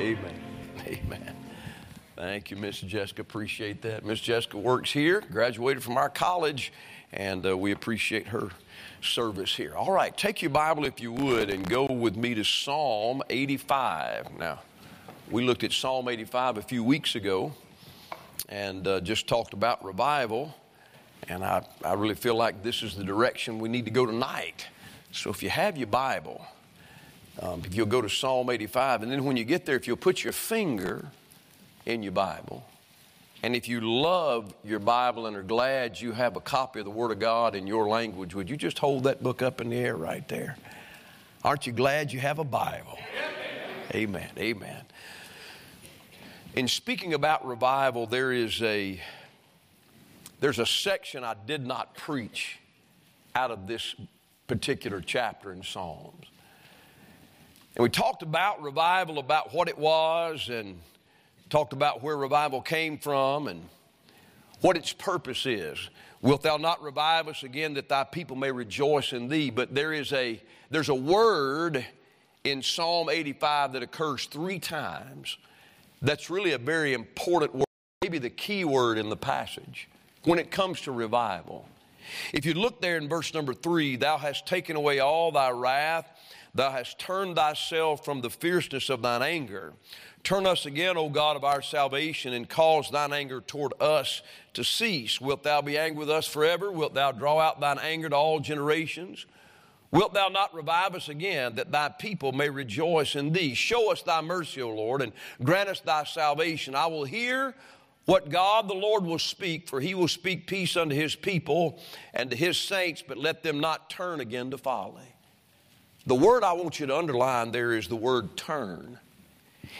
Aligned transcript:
Amen. 0.00 0.34
Amen. 0.86 1.36
Thank 2.16 2.50
you, 2.50 2.56
Miss 2.56 2.80
Jessica. 2.80 3.20
Appreciate 3.20 3.82
that. 3.82 4.02
Miss 4.02 4.18
Jessica 4.18 4.56
works 4.56 4.90
here, 4.90 5.22
graduated 5.30 5.82
from 5.82 5.98
our 5.98 6.08
college, 6.08 6.72
and 7.12 7.44
uh, 7.44 7.54
we 7.54 7.72
appreciate 7.72 8.28
her 8.28 8.48
service 9.02 9.54
here. 9.54 9.74
All 9.76 9.92
right, 9.92 10.16
take 10.16 10.40
your 10.40 10.52
Bible 10.52 10.86
if 10.86 11.02
you 11.02 11.12
would 11.12 11.50
and 11.50 11.68
go 11.68 11.84
with 11.84 12.16
me 12.16 12.32
to 12.32 12.44
Psalm 12.44 13.22
85. 13.28 14.38
Now, 14.38 14.60
we 15.30 15.44
looked 15.44 15.64
at 15.64 15.72
Psalm 15.72 16.08
85 16.08 16.56
a 16.56 16.62
few 16.62 16.82
weeks 16.82 17.14
ago 17.14 17.52
and 18.48 18.88
uh, 18.88 19.02
just 19.02 19.28
talked 19.28 19.52
about 19.52 19.84
revival, 19.84 20.54
and 21.28 21.44
I, 21.44 21.62
I 21.84 21.92
really 21.92 22.14
feel 22.14 22.36
like 22.36 22.62
this 22.62 22.82
is 22.82 22.94
the 22.96 23.04
direction 23.04 23.58
we 23.58 23.68
need 23.68 23.84
to 23.84 23.90
go 23.90 24.06
tonight. 24.06 24.66
So 25.12 25.28
if 25.28 25.42
you 25.42 25.50
have 25.50 25.76
your 25.76 25.88
Bible, 25.88 26.42
um, 27.38 27.62
if 27.64 27.74
you'll 27.74 27.86
go 27.86 28.02
to 28.02 28.08
Psalm 28.08 28.50
85, 28.50 29.02
and 29.02 29.12
then 29.12 29.24
when 29.24 29.36
you 29.36 29.44
get 29.44 29.64
there, 29.64 29.76
if 29.76 29.86
you'll 29.86 29.96
put 29.96 30.24
your 30.24 30.32
finger 30.32 31.06
in 31.86 32.02
your 32.02 32.12
Bible, 32.12 32.64
and 33.42 33.56
if 33.56 33.68
you 33.68 33.80
love 33.80 34.52
your 34.64 34.78
Bible 34.80 35.26
and 35.26 35.36
are 35.36 35.42
glad 35.42 35.98
you 35.98 36.12
have 36.12 36.36
a 36.36 36.40
copy 36.40 36.80
of 36.80 36.84
the 36.84 36.90
Word 36.90 37.10
of 37.10 37.18
God 37.18 37.54
in 37.54 37.66
your 37.66 37.88
language, 37.88 38.34
would 38.34 38.50
you 38.50 38.56
just 38.56 38.78
hold 38.78 39.04
that 39.04 39.22
book 39.22 39.40
up 39.40 39.60
in 39.60 39.70
the 39.70 39.76
air 39.76 39.96
right 39.96 40.26
there? 40.28 40.56
Aren't 41.42 41.66
you 41.66 41.72
glad 41.72 42.12
you 42.12 42.20
have 42.20 42.38
a 42.38 42.44
Bible? 42.44 42.98
Amen. 43.94 44.28
Amen. 44.38 44.84
In 46.54 46.68
speaking 46.68 47.14
about 47.14 47.46
revival, 47.46 48.06
there 48.06 48.32
is 48.32 48.60
a 48.62 49.00
there's 50.40 50.58
a 50.58 50.66
section 50.66 51.22
I 51.22 51.34
did 51.46 51.66
not 51.66 51.94
preach 51.94 52.58
out 53.34 53.50
of 53.50 53.66
this 53.66 53.94
particular 54.46 55.00
chapter 55.00 55.52
in 55.52 55.62
Psalms. 55.62 56.26
And 57.76 57.82
we 57.82 57.88
talked 57.88 58.22
about 58.22 58.62
revival, 58.62 59.18
about 59.18 59.54
what 59.54 59.68
it 59.68 59.78
was, 59.78 60.48
and 60.48 60.80
talked 61.48 61.72
about 61.72 62.02
where 62.02 62.16
revival 62.16 62.60
came 62.60 62.98
from 62.98 63.46
and 63.46 63.68
what 64.60 64.76
its 64.76 64.92
purpose 64.92 65.46
is. 65.46 65.90
Wilt 66.20 66.42
thou 66.42 66.56
not 66.56 66.82
revive 66.82 67.28
us 67.28 67.42
again 67.44 67.74
that 67.74 67.88
thy 67.88 68.04
people 68.04 68.36
may 68.36 68.50
rejoice 68.50 69.12
in 69.12 69.28
thee? 69.28 69.50
But 69.50 69.74
there 69.74 69.92
is 69.92 70.12
a 70.12 70.40
there's 70.70 70.88
a 70.88 70.94
word 70.94 71.84
in 72.44 72.62
Psalm 72.62 73.08
85 73.08 73.72
that 73.72 73.82
occurs 73.82 74.26
three 74.26 74.58
times. 74.58 75.38
That's 76.02 76.28
really 76.30 76.52
a 76.52 76.58
very 76.58 76.92
important 76.92 77.54
word, 77.54 77.64
maybe 78.02 78.18
the 78.18 78.30
key 78.30 78.64
word 78.64 78.98
in 78.98 79.08
the 79.08 79.16
passage 79.16 79.88
when 80.24 80.38
it 80.38 80.50
comes 80.50 80.80
to 80.82 80.92
revival. 80.92 81.66
If 82.32 82.44
you 82.44 82.54
look 82.54 82.80
there 82.80 82.96
in 82.96 83.08
verse 83.08 83.32
number 83.32 83.54
three, 83.54 83.96
thou 83.96 84.18
hast 84.18 84.46
taken 84.46 84.76
away 84.76 84.98
all 84.98 85.32
thy 85.32 85.50
wrath 85.50 86.06
Thou 86.54 86.70
hast 86.70 86.98
turned 86.98 87.36
thyself 87.36 88.04
from 88.04 88.20
the 88.20 88.30
fierceness 88.30 88.88
of 88.88 89.02
thine 89.02 89.22
anger. 89.22 89.72
Turn 90.22 90.46
us 90.46 90.66
again, 90.66 90.96
O 90.96 91.08
God 91.08 91.36
of 91.36 91.44
our 91.44 91.62
salvation, 91.62 92.32
and 92.32 92.48
cause 92.48 92.90
thine 92.90 93.12
anger 93.12 93.40
toward 93.40 93.72
us 93.80 94.22
to 94.54 94.64
cease. 94.64 95.20
Wilt 95.20 95.44
thou 95.44 95.62
be 95.62 95.78
angry 95.78 96.00
with 96.00 96.10
us 96.10 96.26
forever? 96.26 96.70
Wilt 96.70 96.94
thou 96.94 97.12
draw 97.12 97.38
out 97.38 97.60
thine 97.60 97.78
anger 97.78 98.08
to 98.08 98.16
all 98.16 98.40
generations? 98.40 99.26
Wilt 99.92 100.14
thou 100.14 100.28
not 100.28 100.54
revive 100.54 100.94
us 100.94 101.08
again, 101.08 101.56
that 101.56 101.72
thy 101.72 101.88
people 101.88 102.32
may 102.32 102.48
rejoice 102.48 103.16
in 103.16 103.32
thee? 103.32 103.54
Show 103.54 103.90
us 103.90 104.02
thy 104.02 104.20
mercy, 104.20 104.62
O 104.62 104.68
Lord, 104.70 105.02
and 105.02 105.12
grant 105.42 105.68
us 105.68 105.80
thy 105.80 106.04
salvation. 106.04 106.74
I 106.74 106.86
will 106.86 107.04
hear 107.04 107.54
what 108.04 108.28
God 108.28 108.68
the 108.68 108.74
Lord 108.74 109.04
will 109.04 109.18
speak, 109.18 109.68
for 109.68 109.80
he 109.80 109.94
will 109.94 110.08
speak 110.08 110.46
peace 110.46 110.76
unto 110.76 110.94
his 110.94 111.16
people 111.16 111.80
and 112.12 112.30
to 112.30 112.36
his 112.36 112.58
saints, 112.58 113.02
but 113.06 113.18
let 113.18 113.42
them 113.42 113.58
not 113.58 113.90
turn 113.90 114.20
again 114.20 114.50
to 114.50 114.58
folly. 114.58 115.14
The 116.10 116.16
word 116.16 116.42
I 116.42 116.54
want 116.54 116.80
you 116.80 116.86
to 116.86 116.98
underline 116.98 117.52
there 117.52 117.72
is 117.72 117.86
the 117.86 117.94
word 117.94 118.36
turn. 118.36 118.98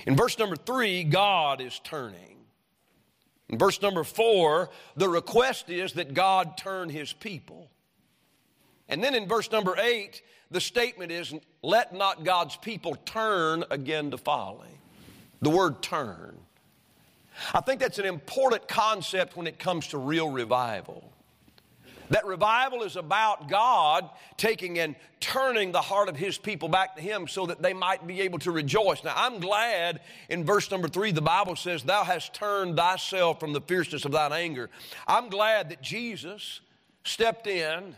In 0.07 0.15
verse 0.15 0.39
number 0.39 0.55
three, 0.55 1.03
God 1.03 1.61
is 1.61 1.81
turning. 1.83 2.37
In 3.49 3.59
verse 3.59 3.83
number 3.83 4.05
four, 4.05 4.71
the 4.95 5.09
request 5.09 5.71
is 5.71 5.95
that 5.95 6.15
God 6.15 6.57
turn 6.57 6.89
his 6.89 7.13
people. 7.13 7.69
And 8.89 9.03
then 9.03 9.17
in 9.17 9.27
verse 9.27 9.51
number 9.51 9.77
eight, 9.77 10.23
the 10.53 10.61
statement 10.61 11.11
is, 11.11 11.35
let 11.63 11.93
not 11.93 12.23
God's 12.23 12.57
people 12.57 12.95
turn 13.05 13.65
again 13.69 14.13
to 14.13 14.17
folly. 14.17 14.79
The 15.43 15.51
word 15.51 15.83
turn. 15.83 16.37
I 17.53 17.61
think 17.61 17.81
that's 17.81 17.99
an 17.99 18.05
important 18.05 18.69
concept 18.69 19.37
when 19.37 19.49
it 19.49 19.59
comes 19.59 19.89
to 19.89 19.99
real 19.99 20.31
revival. 20.31 21.13
That 22.11 22.27
revival 22.27 22.83
is 22.83 22.97
about 22.97 23.49
God 23.49 24.11
taking 24.37 24.79
and 24.79 24.97
turning 25.21 25.73
the 25.73 25.81
heart 25.81 26.09
of 26.09 26.17
His 26.17 26.37
people 26.37 26.69
back 26.69 26.97
to 26.97 27.03
Him 27.03 27.29
so 27.29 27.47
that 27.47 27.63
they 27.63 27.73
might 27.73 28.07
be 28.07 28.21
able 28.21 28.41
to 28.41 28.51
rejoice. 28.51 29.03
Now, 29.03 29.15
I'm 29.17 29.41
glad 29.41 30.01
in 30.29 30.45
verse 30.45 30.71
number 30.71 30.89
three, 30.89 31.13
the 31.13 31.23
Bible 31.23 31.57
says, 31.57 31.85
Thou 31.85 32.05
hast 32.05 32.35
turned 32.35 32.77
thyself 32.77 33.41
from 33.41 33.53
the 33.53 33.61
fierceness 33.61 34.05
of 34.05 34.13
thine 34.13 34.33
anger. 34.33 34.71
I'm 35.07 35.29
glad 35.29 35.71
that 35.71 35.83
Jesus 35.83 36.61
stepped 37.05 37.47
in 37.47 37.95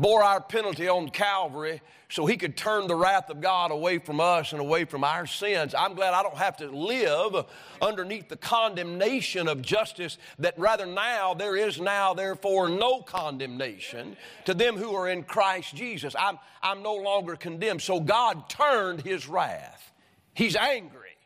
bore 0.00 0.22
our 0.22 0.40
penalty 0.40 0.88
on 0.88 1.08
Calvary 1.08 1.80
so 2.08 2.26
he 2.26 2.36
could 2.36 2.56
turn 2.56 2.86
the 2.86 2.94
wrath 2.94 3.30
of 3.30 3.40
God 3.40 3.70
away 3.70 3.98
from 3.98 4.20
us 4.20 4.52
and 4.52 4.60
away 4.60 4.84
from 4.84 5.02
our 5.02 5.26
sins. 5.26 5.74
I'm 5.74 5.94
glad 5.94 6.14
I 6.14 6.22
don't 6.22 6.36
have 6.36 6.56
to 6.58 6.68
live 6.68 7.46
underneath 7.80 8.28
the 8.28 8.36
condemnation 8.36 9.48
of 9.48 9.62
justice, 9.62 10.18
that 10.38 10.58
rather 10.58 10.86
now 10.86 11.34
there 11.34 11.56
is 11.56 11.80
now, 11.80 12.14
therefore, 12.14 12.68
no 12.68 13.00
condemnation 13.00 14.16
to 14.44 14.54
them 14.54 14.76
who 14.76 14.94
are 14.94 15.08
in 15.08 15.22
Christ 15.22 15.74
Jesus. 15.74 16.14
I'm, 16.18 16.38
I'm 16.62 16.82
no 16.82 16.94
longer 16.94 17.34
condemned. 17.34 17.82
So 17.82 17.98
God 17.98 18.48
turned 18.48 19.00
his 19.02 19.26
wrath. 19.26 19.92
He's 20.34 20.56
angry, 20.56 21.16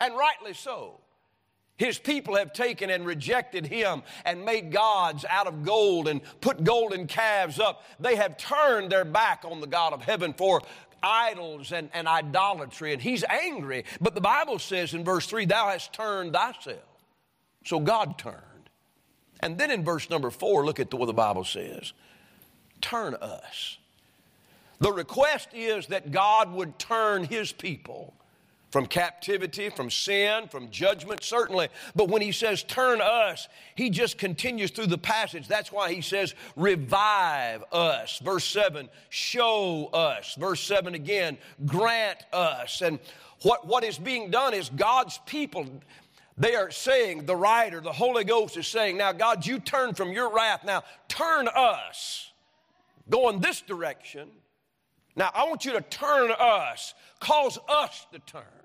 and 0.00 0.16
rightly 0.16 0.54
so. 0.54 1.00
His 1.80 1.98
people 1.98 2.36
have 2.36 2.52
taken 2.52 2.90
and 2.90 3.06
rejected 3.06 3.66
him 3.66 4.02
and 4.26 4.44
made 4.44 4.70
gods 4.70 5.24
out 5.24 5.46
of 5.46 5.64
gold 5.64 6.08
and 6.08 6.20
put 6.42 6.62
golden 6.62 7.06
calves 7.06 7.58
up. 7.58 7.86
They 7.98 8.16
have 8.16 8.36
turned 8.36 8.92
their 8.92 9.06
back 9.06 9.46
on 9.46 9.62
the 9.62 9.66
God 9.66 9.94
of 9.94 10.02
heaven 10.02 10.34
for 10.34 10.60
idols 11.02 11.72
and, 11.72 11.88
and 11.94 12.06
idolatry, 12.06 12.92
and 12.92 13.00
he's 13.00 13.24
angry. 13.24 13.86
But 13.98 14.14
the 14.14 14.20
Bible 14.20 14.58
says 14.58 14.92
in 14.92 15.04
verse 15.04 15.24
3, 15.24 15.46
Thou 15.46 15.70
hast 15.70 15.94
turned 15.94 16.34
thyself. 16.34 16.84
So 17.64 17.80
God 17.80 18.18
turned. 18.18 18.36
And 19.42 19.56
then 19.56 19.70
in 19.70 19.82
verse 19.82 20.10
number 20.10 20.28
4, 20.28 20.66
look 20.66 20.80
at 20.80 20.92
what 20.92 21.06
the 21.06 21.14
Bible 21.14 21.44
says 21.44 21.94
Turn 22.82 23.14
us. 23.14 23.78
The 24.80 24.92
request 24.92 25.48
is 25.54 25.86
that 25.86 26.12
God 26.12 26.52
would 26.52 26.78
turn 26.78 27.24
his 27.24 27.52
people 27.52 28.12
from 28.70 28.86
captivity, 28.86 29.68
from 29.68 29.90
sin, 29.90 30.46
from 30.48 30.70
judgment, 30.70 31.22
certainly. 31.22 31.68
But 31.94 32.08
when 32.08 32.22
he 32.22 32.32
says 32.32 32.62
turn 32.62 33.00
us, 33.00 33.48
he 33.74 33.90
just 33.90 34.16
continues 34.16 34.70
through 34.70 34.86
the 34.86 34.98
passage. 34.98 35.48
That's 35.48 35.72
why 35.72 35.92
he 35.92 36.00
says 36.00 36.34
revive 36.56 37.64
us. 37.72 38.20
Verse 38.20 38.44
7, 38.44 38.88
show 39.08 39.86
us. 39.92 40.36
Verse 40.38 40.60
7 40.60 40.94
again, 40.94 41.36
grant 41.66 42.24
us. 42.32 42.80
And 42.80 43.00
what, 43.42 43.66
what 43.66 43.84
is 43.84 43.98
being 43.98 44.30
done 44.30 44.54
is 44.54 44.70
God's 44.70 45.18
people. 45.26 45.66
They 46.38 46.54
are 46.54 46.70
saying, 46.70 47.26
the 47.26 47.36
writer, 47.36 47.80
the 47.80 47.92
Holy 47.92 48.24
Ghost 48.24 48.56
is 48.56 48.66
saying, 48.66 48.96
Now, 48.96 49.12
God, 49.12 49.44
you 49.44 49.58
turn 49.58 49.94
from 49.94 50.12
your 50.12 50.32
wrath. 50.32 50.64
Now, 50.64 50.84
turn 51.08 51.48
us. 51.54 52.32
Go 53.10 53.28
in 53.30 53.40
this 53.40 53.60
direction. 53.60 54.28
Now, 55.16 55.30
I 55.34 55.44
want 55.44 55.64
you 55.64 55.72
to 55.72 55.80
turn 55.82 56.30
us, 56.38 56.94
cause 57.18 57.58
us 57.68 58.06
to 58.12 58.20
turn. 58.20 58.59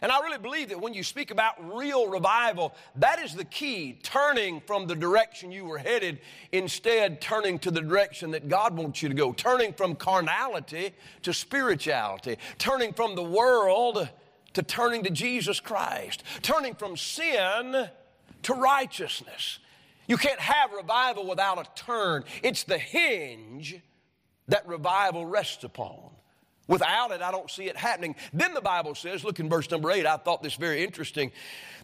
And 0.00 0.12
I 0.12 0.20
really 0.20 0.38
believe 0.38 0.68
that 0.68 0.80
when 0.80 0.94
you 0.94 1.02
speak 1.02 1.30
about 1.30 1.76
real 1.76 2.08
revival, 2.08 2.74
that 2.96 3.18
is 3.18 3.34
the 3.34 3.44
key 3.44 3.98
turning 4.02 4.60
from 4.60 4.86
the 4.86 4.94
direction 4.94 5.50
you 5.50 5.64
were 5.64 5.78
headed, 5.78 6.20
instead, 6.52 7.20
turning 7.20 7.58
to 7.60 7.70
the 7.70 7.80
direction 7.80 8.30
that 8.32 8.48
God 8.48 8.76
wants 8.76 9.02
you 9.02 9.08
to 9.08 9.14
go, 9.14 9.32
turning 9.32 9.72
from 9.72 9.94
carnality 9.94 10.92
to 11.22 11.32
spirituality, 11.32 12.36
turning 12.58 12.92
from 12.92 13.14
the 13.14 13.22
world 13.22 14.08
to 14.54 14.62
turning 14.62 15.04
to 15.04 15.10
Jesus 15.10 15.60
Christ, 15.60 16.22
turning 16.42 16.74
from 16.74 16.96
sin 16.96 17.88
to 18.42 18.54
righteousness. 18.54 19.58
You 20.06 20.16
can't 20.16 20.40
have 20.40 20.72
revival 20.72 21.26
without 21.26 21.58
a 21.58 21.68
turn, 21.74 22.24
it's 22.42 22.64
the 22.64 22.78
hinge 22.78 23.80
that 24.48 24.66
revival 24.66 25.26
rests 25.26 25.64
upon. 25.64 26.10
Without 26.68 27.10
it, 27.10 27.22
I 27.22 27.30
don't 27.30 27.50
see 27.50 27.64
it 27.64 27.76
happening. 27.76 28.14
Then 28.32 28.54
the 28.54 28.60
Bible 28.60 28.94
says, 28.94 29.24
look 29.24 29.40
in 29.40 29.48
verse 29.48 29.70
number 29.70 29.90
eight, 29.90 30.06
I 30.06 30.18
thought 30.18 30.42
this 30.42 30.54
very 30.54 30.84
interesting. 30.84 31.32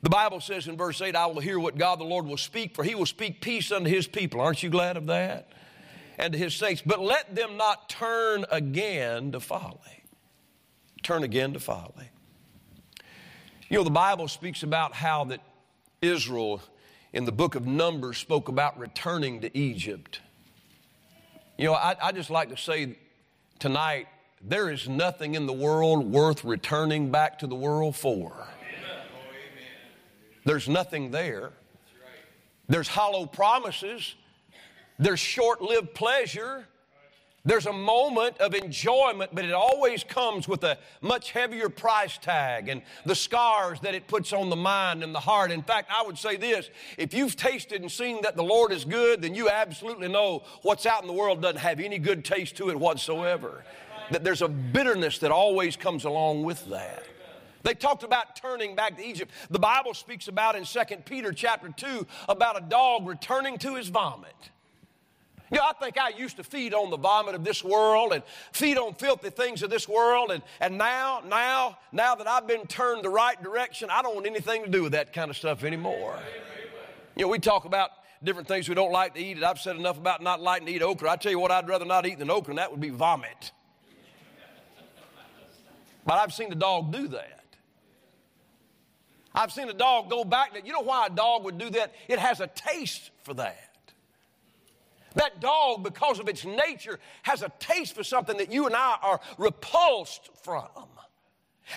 The 0.02 0.10
Bible 0.10 0.40
says 0.40 0.69
in 0.69 0.76
verse 0.76 1.00
eight, 1.00 1.16
I 1.16 1.26
will 1.26 1.40
hear 1.40 1.58
what 1.58 1.78
God 1.78 1.98
the 1.98 2.04
Lord 2.04 2.26
will 2.26 2.36
speak, 2.36 2.75
for 2.75 2.84
he 2.84 2.94
will 2.94 3.06
speak 3.06 3.40
peace 3.40 3.72
unto 3.72 3.88
his 3.88 4.06
people. 4.06 4.42
Aren't 4.42 4.62
you 4.62 4.69
glad 4.69 4.98
of 4.98 5.06
that? 5.06 5.48
And 6.19 6.34
to 6.34 6.38
his 6.38 6.54
saints. 6.54 6.82
But 6.84 7.00
let 7.00 7.34
them 7.34 7.56
not 7.56 7.88
turn 7.88 8.44
again 8.50 9.32
to 9.32 9.40
folly. 9.40 10.04
Turn 11.02 11.22
again 11.25 11.54
to 11.54 11.60
folly. 11.60 12.10
You 13.70 13.78
know, 13.78 13.84
the 13.84 13.90
Bible 13.90 14.28
speaks 14.28 14.62
about 14.62 14.94
how 14.94 15.25
that 15.25 15.40
Israel 16.02 16.60
in 17.14 17.25
the 17.25 17.32
book 17.32 17.54
of 17.54 17.66
Numbers 17.66 18.19
spoke 18.19 18.48
about 18.48 18.78
returning 18.78 19.40
to 19.40 19.58
Egypt. 19.58 20.20
You 21.56 21.66
know, 21.66 21.75
I, 21.75 21.96
I 22.02 22.12
just 22.12 22.28
like 22.28 22.50
to 22.50 22.56
say 22.56 22.98
tonight 23.58 24.08
there 24.46 24.70
is 24.70 24.88
nothing 24.88 25.35
in 25.35 25.46
the 25.46 25.52
world 25.52 26.11
worth 26.11 26.44
returning 26.44 27.11
back 27.11 27.38
to 27.38 27.46
the 27.46 27.55
world 27.55 27.96
for. 27.96 28.46
There's 30.44 30.69
nothing 30.69 31.11
there. 31.11 31.52
There's 32.69 32.88
hollow 32.88 33.25
promises. 33.25 34.14
There's 34.99 35.20
short 35.20 35.62
lived 35.62 35.94
pleasure. 35.94 36.67
There's 37.46 37.67
a 37.67 37.73
moment 37.73 38.38
of 38.38 38.55
enjoyment, 38.55 39.31
but 39.35 39.44
it 39.44 39.52
always 39.52 40.02
comes 40.02 40.49
with 40.49 40.64
a 40.64 40.79
much 41.02 41.31
heavier 41.31 41.69
price 41.69 42.17
tag 42.17 42.69
and 42.69 42.81
the 43.05 43.14
scars 43.14 43.81
that 43.81 43.94
it 43.94 44.06
puts 44.06 44.32
on 44.32 44.49
the 44.49 44.56
mind 44.56 45.02
and 45.02 45.14
the 45.14 45.20
heart. 45.20 45.50
In 45.50 45.62
fact, 45.62 45.91
I 45.94 46.02
would 46.06 46.17
say 46.17 46.37
this 46.37 46.70
if 46.96 47.12
you've 47.12 47.37
tasted 47.37 47.82
and 47.82 47.93
seen 47.93 48.23
that 48.23 48.37
the 48.37 48.43
Lord 48.43 48.73
is 48.73 48.87
good, 48.87 49.20
then 49.20 49.35
you 49.35 49.50
absolutely 49.50 50.08
know 50.08 50.44
what's 50.62 50.87
out 50.87 51.02
in 51.02 51.06
the 51.06 51.12
world 51.12 51.43
doesn't 51.43 51.58
have 51.58 51.81
any 51.81 51.99
good 51.99 52.25
taste 52.25 52.56
to 52.56 52.70
it 52.70 52.81
whatsoever. 52.81 53.62
That 54.10 54.24
there's 54.24 54.42
a 54.42 54.48
bitterness 54.48 55.18
that 55.18 55.30
always 55.30 55.76
comes 55.76 56.04
along 56.04 56.44
with 56.44 56.66
that. 56.66 57.04
They 57.62 57.74
talked 57.74 58.02
about 58.02 58.36
turning 58.36 58.76
back 58.76 58.98
to 58.98 59.04
Egypt. 59.04 59.32
The 59.50 59.58
Bible 59.58 59.94
speaks 59.94 60.28
about 60.28 60.54
in 60.54 60.64
2 60.64 60.80
Peter 61.06 61.32
chapter 61.32 61.70
2 61.70 62.06
about 62.28 62.58
a 62.58 62.60
dog 62.60 63.06
returning 63.06 63.56
to 63.58 63.74
his 63.74 63.88
vomit. 63.88 64.34
You 65.50 65.58
know, 65.58 65.64
I 65.66 65.72
think 65.72 65.98
I 65.98 66.10
used 66.10 66.36
to 66.38 66.44
feed 66.44 66.74
on 66.74 66.90
the 66.90 66.96
vomit 66.96 67.34
of 67.34 67.44
this 67.44 67.62
world 67.62 68.12
and 68.12 68.22
feed 68.52 68.76
on 68.76 68.94
filthy 68.94 69.30
things 69.30 69.62
of 69.62 69.70
this 69.70 69.88
world. 69.88 70.30
And, 70.30 70.42
and 70.60 70.76
now, 70.76 71.22
now, 71.26 71.78
now 71.92 72.14
that 72.14 72.26
I've 72.26 72.46
been 72.46 72.66
turned 72.66 73.04
the 73.04 73.10
right 73.10 73.40
direction, 73.42 73.88
I 73.90 74.02
don't 74.02 74.14
want 74.14 74.26
anything 74.26 74.64
to 74.64 74.70
do 74.70 74.82
with 74.82 74.92
that 74.92 75.12
kind 75.12 75.30
of 75.30 75.36
stuff 75.36 75.64
anymore. 75.64 76.18
You 77.16 77.22
know, 77.22 77.28
we 77.28 77.38
talk 77.38 77.64
about 77.64 77.90
different 78.22 78.48
things 78.48 78.68
we 78.68 78.74
don't 78.74 78.92
like 78.92 79.14
to 79.14 79.20
eat, 79.20 79.36
and 79.36 79.44
I've 79.44 79.60
said 79.60 79.76
enough 79.76 79.96
about 79.96 80.22
not 80.22 80.40
liking 80.40 80.66
to 80.66 80.72
eat 80.72 80.82
okra. 80.82 81.10
I 81.12 81.16
tell 81.16 81.32
you 81.32 81.38
what, 81.38 81.50
I'd 81.50 81.68
rather 81.68 81.84
not 81.84 82.06
eat 82.06 82.18
than 82.18 82.30
okra, 82.30 82.50
and 82.50 82.58
that 82.58 82.70
would 82.70 82.80
be 82.80 82.90
vomit. 82.90 83.52
But 86.04 86.14
I've 86.14 86.32
seen 86.32 86.52
a 86.52 86.56
dog 86.56 86.92
do 86.92 87.08
that. 87.08 87.44
I've 89.34 89.50
seen 89.50 89.68
a 89.68 89.74
dog 89.74 90.10
go 90.10 90.24
back. 90.24 90.52
You 90.64 90.72
know 90.72 90.80
why 90.80 91.06
a 91.06 91.10
dog 91.10 91.44
would 91.44 91.58
do 91.58 91.70
that? 91.70 91.92
It 92.08 92.18
has 92.18 92.40
a 92.40 92.46
taste 92.46 93.10
for 93.24 93.34
that. 93.34 93.60
That 95.14 95.40
dog, 95.40 95.82
because 95.82 96.18
of 96.18 96.28
its 96.28 96.44
nature, 96.44 96.98
has 97.22 97.42
a 97.42 97.50
taste 97.58 97.94
for 97.94 98.04
something 98.04 98.36
that 98.38 98.52
you 98.52 98.66
and 98.66 98.74
I 98.74 98.96
are 99.02 99.20
repulsed 99.38 100.28
from. 100.42 100.68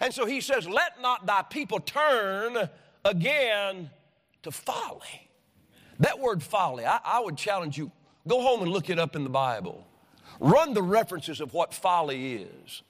And 0.02 0.14
so 0.14 0.26
he 0.26 0.42
says, 0.42 0.68
Let 0.68 1.02
not 1.02 1.26
thy 1.26 1.44
people 1.44 1.80
turn 1.80 2.70
again 3.06 3.90
to 4.44 4.52
folly. 4.52 5.30
That 6.00 6.20
word 6.20 6.44
folly, 6.44 6.86
I, 6.86 7.00
I, 7.04 7.20
would 7.20 7.38
challenge 7.38 7.78
you 7.78 7.92
go 8.28 8.42
home 8.42 8.62
and 8.62 8.72
look 8.72 8.90
it 8.90 9.00
up 9.00 9.16
in 9.16 9.24
the 9.24 9.30
Bible. 9.30 9.86
Run 10.40 10.74
the 10.74 10.84
references 10.84 11.42
of 11.42 11.54
what 11.54 11.74
folly 11.74 12.36
is. 12.36 12.84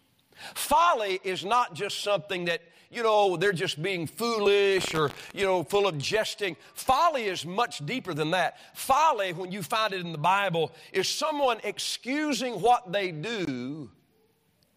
Folly 0.56 1.20
is 1.24 1.46
not 1.46 1.74
just 1.74 2.02
something 2.02 2.46
that 2.46 2.62
you 2.90 3.04
know, 3.04 3.36
they're 3.36 3.52
just 3.52 3.82
being 3.82 4.08
foolish 4.08 4.94
or, 4.94 5.12
you 5.34 5.44
know, 5.44 5.64
full 5.64 5.88
of 5.88 5.98
jesting. 5.98 6.56
Folly 6.74 7.26
is 7.26 7.46
much 7.46 7.86
deeper 7.86 8.14
than 8.14 8.32
that. 8.32 8.58
Folly, 8.74 9.34
when 9.34 9.52
you 9.52 9.62
find 9.62 9.94
it 9.94 10.02
in 10.02 10.12
the 10.12 10.18
Bible, 10.18 10.72
is 10.94 11.08
someone 11.08 11.60
excusing 11.64 12.62
what 12.62 12.92
they 12.92 13.12
do 13.12 13.90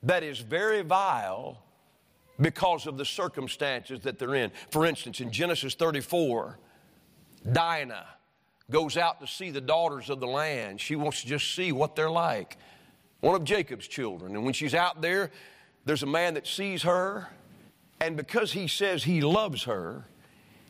that 0.03 0.23
is 0.23 0.41
very 0.41 0.83
vile 0.83 1.63
because 2.41 2.87
of 2.87 2.97
the 2.97 3.05
circumstances 3.05 4.01
that 4.01 4.19
they're 4.19 4.35
in. 4.35 4.51
For 4.71 4.87
instance, 4.87 5.21
in 5.21 5.31
Genesis 5.31 5.75
34, 5.75 6.59
Dinah 7.53 8.07
goes 8.71 8.97
out 8.97 9.21
to 9.21 9.27
see 9.27 9.51
the 9.51 9.61
daughters 9.61 10.11
of 10.11 10.21
the 10.21 10.27
land. 10.27 10.81
She 10.81 10.97
wants 10.97 11.23
to 11.23 11.29
just 11.29 11.55
see 11.55 11.71
what 11.73 11.97
they're 11.97 12.11
like. 12.11 12.57
One 13.21 13.35
of 13.35 13.45
Jacob's 13.45 13.87
children. 13.87 14.35
And 14.35 14.45
when 14.45 14.55
she's 14.55 14.75
out 14.75 15.03
there, 15.03 15.31
there's 15.85 16.03
a 16.03 16.07
man 16.07 16.35
that 16.35 16.47
sees 16.47 16.83
her 16.83 17.29
and 18.01 18.17
because 18.17 18.53
he 18.53 18.67
says 18.67 19.05
he 19.05 19.21
loves 19.21 19.65
her, 19.65 20.07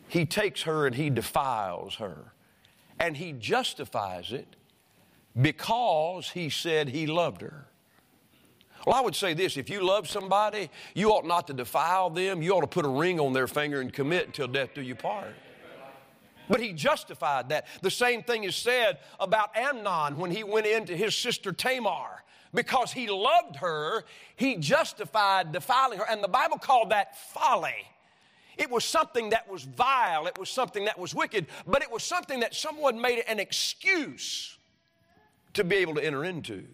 he 0.08 0.26
takes 0.26 0.62
her 0.62 0.86
and 0.86 0.94
he 0.94 1.08
defiles 1.08 1.94
her. 1.96 2.32
And 2.98 3.16
he 3.16 3.32
justifies 3.32 4.32
it 4.32 4.56
because 5.40 6.30
he 6.30 6.50
said 6.50 6.88
he 6.88 7.06
loved 7.06 7.40
her. 7.40 7.66
Well, 8.84 8.96
I 8.96 9.00
would 9.00 9.14
say 9.14 9.34
this 9.34 9.56
if 9.56 9.70
you 9.70 9.86
love 9.86 10.08
somebody, 10.08 10.70
you 10.94 11.10
ought 11.10 11.26
not 11.26 11.46
to 11.46 11.52
defile 11.52 12.10
them. 12.10 12.42
You 12.42 12.54
ought 12.54 12.62
to 12.62 12.66
put 12.66 12.84
a 12.84 12.88
ring 12.88 13.20
on 13.20 13.32
their 13.32 13.46
finger 13.46 13.80
and 13.80 13.92
commit 13.92 14.26
until 14.26 14.48
death 14.48 14.70
do 14.74 14.82
you 14.82 14.94
part. 14.94 15.34
But 16.48 16.60
he 16.60 16.72
justified 16.72 17.50
that. 17.50 17.66
The 17.80 17.92
same 17.92 18.24
thing 18.24 18.42
is 18.42 18.56
said 18.56 18.98
about 19.20 19.56
Amnon 19.56 20.18
when 20.18 20.32
he 20.32 20.42
went 20.42 20.66
into 20.66 20.96
his 20.96 21.14
sister 21.14 21.52
Tamar 21.52 22.24
because 22.52 22.92
he 22.92 23.08
loved 23.08 23.56
her, 23.56 24.04
he 24.36 24.56
justified 24.56 25.52
defiling 25.52 25.98
her. 25.98 26.06
And 26.08 26.22
the 26.22 26.28
Bible 26.28 26.58
called 26.58 26.90
that 26.90 27.16
folly. 27.30 27.86
It 28.58 28.70
was 28.70 28.84
something 28.84 29.30
that 29.30 29.48
was 29.50 29.62
vile, 29.62 30.26
it 30.26 30.38
was 30.38 30.50
something 30.50 30.84
that 30.84 30.98
was 30.98 31.14
wicked, 31.14 31.46
but 31.66 31.82
it 31.82 31.90
was 31.90 32.02
something 32.02 32.40
that 32.40 32.54
someone 32.54 33.00
made 33.00 33.22
an 33.26 33.40
excuse 33.40 34.58
to 35.54 35.64
be 35.64 35.76
able 35.76 35.94
to 35.94 36.04
enter 36.04 36.24
into. 36.24 36.64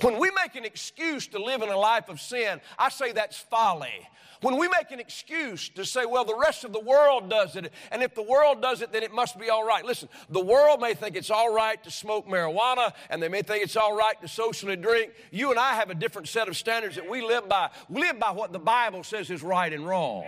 When 0.00 0.18
we 0.18 0.30
make 0.30 0.54
an 0.54 0.64
excuse 0.64 1.26
to 1.28 1.42
live 1.42 1.62
in 1.62 1.68
a 1.68 1.76
life 1.76 2.08
of 2.08 2.20
sin, 2.20 2.60
I 2.78 2.88
say 2.88 3.12
that's 3.12 3.38
folly. 3.38 4.08
When 4.42 4.56
we 4.56 4.66
make 4.66 4.90
an 4.90 4.98
excuse 4.98 5.68
to 5.70 5.84
say, 5.84 6.04
well, 6.04 6.24
the 6.24 6.36
rest 6.36 6.64
of 6.64 6.72
the 6.72 6.80
world 6.80 7.30
does 7.30 7.54
it, 7.54 7.72
and 7.92 8.02
if 8.02 8.12
the 8.16 8.24
world 8.24 8.60
does 8.60 8.82
it, 8.82 8.92
then 8.92 9.04
it 9.04 9.12
must 9.12 9.38
be 9.38 9.50
all 9.50 9.64
right. 9.64 9.84
Listen, 9.84 10.08
the 10.30 10.40
world 10.40 10.80
may 10.80 10.94
think 10.94 11.14
it's 11.14 11.30
all 11.30 11.54
right 11.54 11.82
to 11.84 11.92
smoke 11.92 12.26
marijuana, 12.26 12.92
and 13.08 13.22
they 13.22 13.28
may 13.28 13.42
think 13.42 13.62
it's 13.62 13.76
all 13.76 13.96
right 13.96 14.20
to 14.20 14.26
socially 14.26 14.74
drink. 14.74 15.12
You 15.30 15.50
and 15.50 15.60
I 15.60 15.74
have 15.74 15.90
a 15.90 15.94
different 15.94 16.26
set 16.26 16.48
of 16.48 16.56
standards 16.56 16.96
that 16.96 17.08
we 17.08 17.22
live 17.22 17.48
by. 17.48 17.70
We 17.88 18.00
live 18.00 18.18
by 18.18 18.32
what 18.32 18.52
the 18.52 18.58
Bible 18.58 19.04
says 19.04 19.30
is 19.30 19.44
right 19.44 19.72
and 19.72 19.86
wrong, 19.86 20.26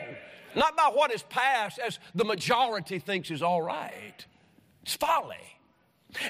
not 0.55 0.77
by 0.77 0.93
what 0.95 1.13
is 1.13 1.25
passed 1.25 1.81
as 1.81 1.99
the 2.15 2.25
majority 2.25 3.01
thinks 3.01 3.33
is 3.33 3.43
all 3.43 3.63
right. 3.63 4.25
It's 4.85 4.95
folly. 4.95 5.37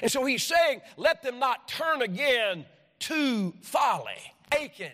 And 0.01 0.11
so 0.11 0.25
he's 0.25 0.41
saying, 0.41 0.81
let 0.97 1.21
them 1.21 1.37
not 1.37 1.67
turn 1.67 2.01
again 2.01 2.65
to 2.99 3.53
folly. 3.61 4.33
Achan 4.51 4.91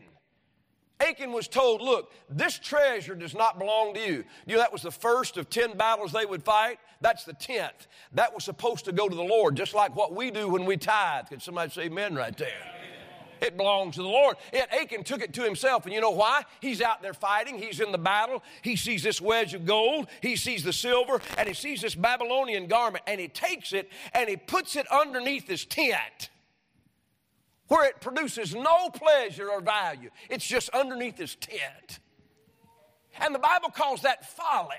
Achan 1.01 1.31
was 1.31 1.47
told, 1.47 1.81
Look, 1.81 2.11
this 2.29 2.59
treasure 2.59 3.15
does 3.15 3.33
not 3.33 3.59
belong 3.59 3.93
to 3.95 3.99
you. 3.99 4.23
You 4.45 4.55
know, 4.55 4.59
that 4.59 4.71
was 4.71 4.81
the 4.81 4.91
first 4.91 5.37
of 5.37 5.49
10 5.49 5.77
battles 5.77 6.11
they 6.11 6.25
would 6.25 6.43
fight. 6.43 6.79
That's 7.01 7.23
the 7.23 7.33
10th. 7.33 7.87
That 8.13 8.33
was 8.33 8.43
supposed 8.43 8.85
to 8.85 8.91
go 8.91 9.09
to 9.09 9.15
the 9.15 9.23
Lord, 9.23 9.55
just 9.55 9.73
like 9.73 9.95
what 9.95 10.15
we 10.15 10.31
do 10.31 10.47
when 10.47 10.65
we 10.65 10.77
tithe. 10.77 11.27
Can 11.29 11.39
somebody 11.39 11.71
say 11.71 11.83
amen 11.83 12.15
right 12.15 12.35
there? 12.37 12.49
It 13.41 13.57
belongs 13.57 13.95
to 13.95 14.03
the 14.03 14.07
Lord. 14.07 14.37
Yet 14.53 14.71
Achan 14.71 15.03
took 15.03 15.23
it 15.23 15.33
to 15.33 15.41
himself. 15.41 15.85
And 15.85 15.93
you 15.95 15.99
know 15.99 16.11
why? 16.11 16.43
He's 16.59 16.79
out 16.79 17.01
there 17.01 17.15
fighting. 17.15 17.57
He's 17.57 17.79
in 17.79 17.91
the 17.91 17.97
battle. 17.97 18.43
He 18.61 18.75
sees 18.75 19.01
this 19.01 19.19
wedge 19.19 19.55
of 19.55 19.65
gold. 19.65 20.09
He 20.21 20.35
sees 20.35 20.63
the 20.63 20.71
silver. 20.71 21.19
And 21.39 21.47
he 21.47 21.55
sees 21.55 21.81
this 21.81 21.95
Babylonian 21.95 22.67
garment. 22.67 23.03
And 23.07 23.19
he 23.19 23.27
takes 23.27 23.73
it 23.73 23.89
and 24.13 24.29
he 24.29 24.37
puts 24.37 24.75
it 24.75 24.85
underneath 24.91 25.47
his 25.47 25.65
tent 25.65 26.29
where 27.71 27.87
it 27.87 28.01
produces 28.01 28.53
no 28.53 28.89
pleasure 28.89 29.49
or 29.49 29.61
value. 29.61 30.09
It's 30.29 30.45
just 30.45 30.67
underneath 30.71 31.17
his 31.17 31.35
tent. 31.35 31.99
And 33.17 33.33
the 33.33 33.39
Bible 33.39 33.69
calls 33.69 34.01
that 34.01 34.29
folly. 34.29 34.75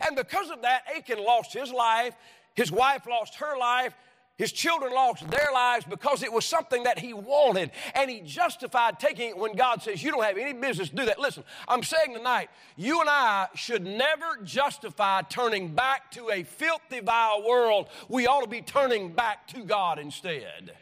And 0.00 0.16
because 0.16 0.50
of 0.50 0.62
that, 0.62 0.84
Achan 0.96 1.22
lost 1.22 1.52
his 1.52 1.70
life, 1.70 2.14
his 2.54 2.72
wife 2.72 3.06
lost 3.06 3.34
her 3.36 3.58
life, 3.58 3.94
his 4.38 4.52
children 4.52 4.90
lost 4.94 5.30
their 5.30 5.48
lives 5.52 5.84
because 5.84 6.22
it 6.22 6.32
was 6.32 6.46
something 6.46 6.84
that 6.84 6.98
he 6.98 7.12
wanted. 7.12 7.70
And 7.94 8.10
he 8.10 8.22
justified 8.22 8.98
taking 8.98 9.28
it 9.28 9.36
when 9.36 9.54
God 9.54 9.82
says, 9.82 10.02
You 10.02 10.12
don't 10.12 10.24
have 10.24 10.38
any 10.38 10.54
business 10.54 10.88
to 10.88 10.96
do 10.96 11.04
that. 11.04 11.18
Listen, 11.18 11.44
I'm 11.68 11.82
saying 11.82 12.14
tonight, 12.14 12.48
you 12.76 13.02
and 13.02 13.10
I 13.10 13.48
should 13.54 13.84
never 13.84 14.38
justify 14.44 15.20
turning 15.22 15.74
back 15.74 16.10
to 16.12 16.30
a 16.30 16.42
filthy, 16.42 17.00
vile 17.00 17.46
world. 17.46 17.88
We 18.08 18.26
ought 18.26 18.44
to 18.44 18.48
be 18.48 18.62
turning 18.62 19.12
back 19.12 19.46
to 19.48 19.62
God 19.62 19.98
instead. 19.98 20.72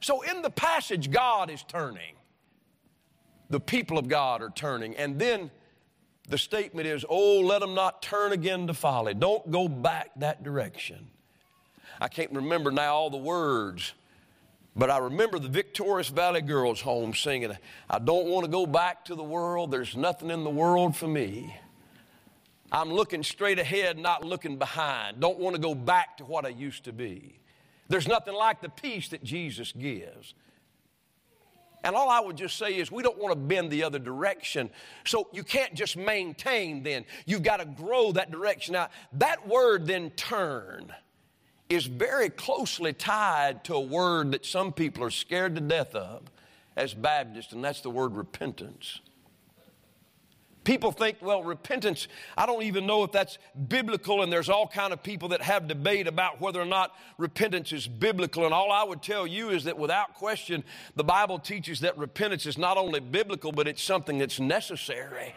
So 0.00 0.22
in 0.22 0.42
the 0.42 0.50
passage, 0.50 1.10
God 1.10 1.50
is 1.50 1.62
turning. 1.62 2.14
The 3.50 3.60
people 3.60 3.98
of 3.98 4.08
God 4.08 4.42
are 4.42 4.50
turning. 4.50 4.96
And 4.96 5.18
then 5.18 5.50
the 6.28 6.38
statement 6.38 6.86
is, 6.86 7.04
oh, 7.08 7.40
let 7.40 7.60
them 7.60 7.74
not 7.74 8.02
turn 8.02 8.32
again 8.32 8.66
to 8.66 8.74
folly. 8.74 9.14
Don't 9.14 9.50
go 9.50 9.68
back 9.68 10.10
that 10.16 10.42
direction. 10.42 11.06
I 12.00 12.08
can't 12.08 12.32
remember 12.32 12.70
now 12.70 12.94
all 12.94 13.10
the 13.10 13.16
words, 13.16 13.94
but 14.74 14.90
I 14.90 14.98
remember 14.98 15.38
the 15.38 15.48
Victorious 15.48 16.08
Valley 16.08 16.42
Girls 16.42 16.80
home 16.80 17.14
singing, 17.14 17.56
I 17.88 17.98
don't 17.98 18.26
want 18.26 18.44
to 18.44 18.50
go 18.50 18.66
back 18.66 19.04
to 19.06 19.14
the 19.14 19.22
world. 19.22 19.70
There's 19.70 19.96
nothing 19.96 20.30
in 20.30 20.44
the 20.44 20.50
world 20.50 20.96
for 20.96 21.06
me. 21.06 21.56
I'm 22.70 22.92
looking 22.92 23.22
straight 23.22 23.58
ahead, 23.58 23.96
not 23.98 24.24
looking 24.24 24.58
behind. 24.58 25.20
Don't 25.20 25.38
want 25.38 25.54
to 25.54 25.62
go 25.62 25.74
back 25.74 26.16
to 26.18 26.24
what 26.24 26.44
I 26.44 26.48
used 26.48 26.84
to 26.84 26.92
be. 26.92 27.38
There's 27.88 28.08
nothing 28.08 28.34
like 28.34 28.60
the 28.60 28.68
peace 28.68 29.08
that 29.08 29.22
Jesus 29.22 29.72
gives. 29.72 30.34
And 31.84 31.94
all 31.94 32.10
I 32.10 32.18
would 32.18 32.36
just 32.36 32.58
say 32.58 32.76
is 32.76 32.90
we 32.90 33.04
don't 33.04 33.18
want 33.18 33.32
to 33.32 33.38
bend 33.38 33.70
the 33.70 33.84
other 33.84 34.00
direction. 34.00 34.70
So 35.04 35.28
you 35.32 35.44
can't 35.44 35.74
just 35.74 35.96
maintain 35.96 36.82
then. 36.82 37.04
You've 37.26 37.44
got 37.44 37.58
to 37.58 37.64
grow 37.64 38.10
that 38.12 38.32
direction. 38.32 38.72
Now, 38.72 38.88
that 39.14 39.46
word 39.46 39.86
then 39.86 40.10
turn 40.10 40.92
is 41.68 41.86
very 41.86 42.28
closely 42.28 42.92
tied 42.92 43.64
to 43.64 43.74
a 43.74 43.80
word 43.80 44.32
that 44.32 44.44
some 44.44 44.72
people 44.72 45.04
are 45.04 45.10
scared 45.10 45.54
to 45.54 45.60
death 45.60 45.94
of, 45.94 46.22
as 46.76 46.92
Baptists, 46.92 47.52
and 47.52 47.64
that's 47.64 47.80
the 47.80 47.90
word 47.90 48.16
repentance. 48.16 49.00
People 50.66 50.90
think, 50.90 51.18
well, 51.20 51.44
repentance, 51.44 52.08
I 52.36 52.44
don't 52.44 52.64
even 52.64 52.86
know 52.86 53.04
if 53.04 53.12
that's 53.12 53.38
biblical, 53.68 54.24
and 54.24 54.32
there's 54.32 54.48
all 54.48 54.66
kind 54.66 54.92
of 54.92 55.00
people 55.00 55.28
that 55.28 55.40
have 55.40 55.68
debate 55.68 56.08
about 56.08 56.40
whether 56.40 56.60
or 56.60 56.66
not 56.66 56.92
repentance 57.18 57.72
is 57.72 57.86
biblical. 57.86 58.44
And 58.44 58.52
all 58.52 58.72
I 58.72 58.82
would 58.82 59.00
tell 59.00 59.28
you 59.28 59.50
is 59.50 59.62
that 59.64 59.78
without 59.78 60.14
question, 60.14 60.64
the 60.96 61.04
Bible 61.04 61.38
teaches 61.38 61.78
that 61.80 61.96
repentance 61.96 62.46
is 62.46 62.58
not 62.58 62.78
only 62.78 62.98
biblical, 62.98 63.52
but 63.52 63.68
it's 63.68 63.80
something 63.80 64.18
that's 64.18 64.40
necessary. 64.40 65.36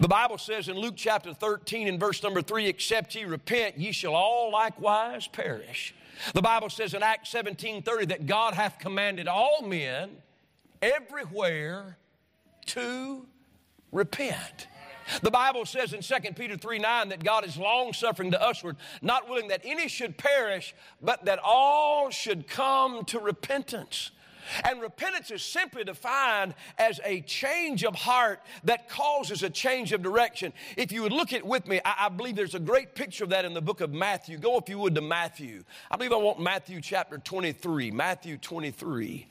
The 0.00 0.08
Bible 0.08 0.36
says 0.36 0.68
in 0.68 0.76
Luke 0.76 0.94
chapter 0.96 1.32
13 1.32 1.86
and 1.86 2.00
verse 2.00 2.20
number 2.20 2.42
3, 2.42 2.66
except 2.66 3.14
ye 3.14 3.26
repent, 3.26 3.78
ye 3.78 3.92
shall 3.92 4.16
all 4.16 4.50
likewise 4.50 5.28
perish. 5.28 5.94
The 6.34 6.42
Bible 6.42 6.70
says 6.70 6.92
in 6.92 7.04
Acts 7.04 7.30
17 7.30 7.82
30 7.82 8.06
that 8.06 8.26
God 8.26 8.54
hath 8.54 8.80
commanded 8.80 9.28
all 9.28 9.62
men 9.62 10.10
everywhere 10.82 11.98
to 12.66 13.26
repent. 13.92 14.68
The 15.22 15.30
Bible 15.30 15.66
says 15.66 15.92
in 15.92 16.02
2 16.02 16.32
Peter 16.34 16.56
3 16.56 16.78
9 16.78 17.08
that 17.08 17.24
God 17.24 17.44
is 17.44 17.56
long 17.56 17.92
suffering 17.92 18.30
to 18.30 18.38
usward, 18.40 18.76
not 19.02 19.28
willing 19.28 19.48
that 19.48 19.62
any 19.64 19.88
should 19.88 20.16
perish, 20.16 20.74
but 21.02 21.24
that 21.24 21.40
all 21.42 22.10
should 22.10 22.46
come 22.48 23.04
to 23.06 23.18
repentance. 23.18 24.12
And 24.64 24.80
repentance 24.80 25.30
is 25.30 25.42
simply 25.42 25.84
defined 25.84 26.54
as 26.78 27.00
a 27.04 27.20
change 27.22 27.84
of 27.84 27.94
heart 27.94 28.40
that 28.64 28.88
causes 28.88 29.42
a 29.42 29.50
change 29.50 29.92
of 29.92 30.02
direction. 30.02 30.52
If 30.76 30.92
you 30.92 31.02
would 31.02 31.12
look 31.12 31.32
at 31.32 31.44
with 31.44 31.66
me, 31.66 31.80
I, 31.84 32.06
I, 32.06 32.08
believe 32.08 32.36
there's 32.36 32.54
a 32.54 32.60
great 32.60 32.94
picture 32.94 33.24
of 33.24 33.30
that 33.30 33.44
in 33.44 33.54
the 33.54 33.60
book 33.60 33.80
of 33.80 33.92
Matthew. 33.92 34.38
Go, 34.38 34.58
if 34.58 34.68
you 34.68 34.78
would, 34.78 34.94
to 34.96 35.00
Matthew. 35.00 35.62
I 35.90 35.96
believe 35.96 36.12
I 36.12 36.16
want 36.16 36.40
Matthew 36.40 36.80
chapter 36.80 37.18
23. 37.18 37.90
Matthew 37.90 38.38
23. 38.38 39.28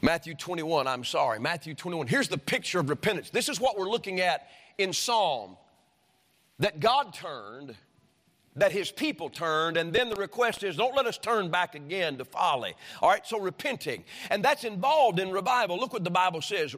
Matthew 0.00 0.34
21, 0.34 0.86
I'm 0.86 1.04
sorry, 1.04 1.40
Matthew 1.40 1.74
21. 1.74 2.06
Here's 2.06 2.28
the 2.28 2.38
picture 2.38 2.78
of 2.78 2.88
repentance. 2.88 3.30
This 3.30 3.48
is 3.48 3.60
what 3.60 3.76
we're 3.78 3.88
looking 3.88 4.20
at 4.20 4.48
in 4.78 4.92
Psalm 4.92 5.56
that 6.60 6.78
God 6.78 7.12
turned, 7.12 7.74
that 8.54 8.70
his 8.70 8.90
people 8.90 9.28
turned, 9.28 9.76
and 9.76 9.92
then 9.92 10.08
the 10.08 10.16
request 10.16 10.62
is 10.62 10.76
don't 10.76 10.94
let 10.94 11.06
us 11.06 11.18
turn 11.18 11.50
back 11.50 11.74
again 11.74 12.16
to 12.18 12.24
folly. 12.24 12.74
All 13.02 13.08
right, 13.08 13.26
so 13.26 13.40
repenting. 13.40 14.04
And 14.30 14.44
that's 14.44 14.64
involved 14.64 15.18
in 15.18 15.30
revival. 15.30 15.78
Look 15.78 15.92
what 15.92 16.04
the 16.04 16.10
Bible 16.10 16.42
says. 16.42 16.76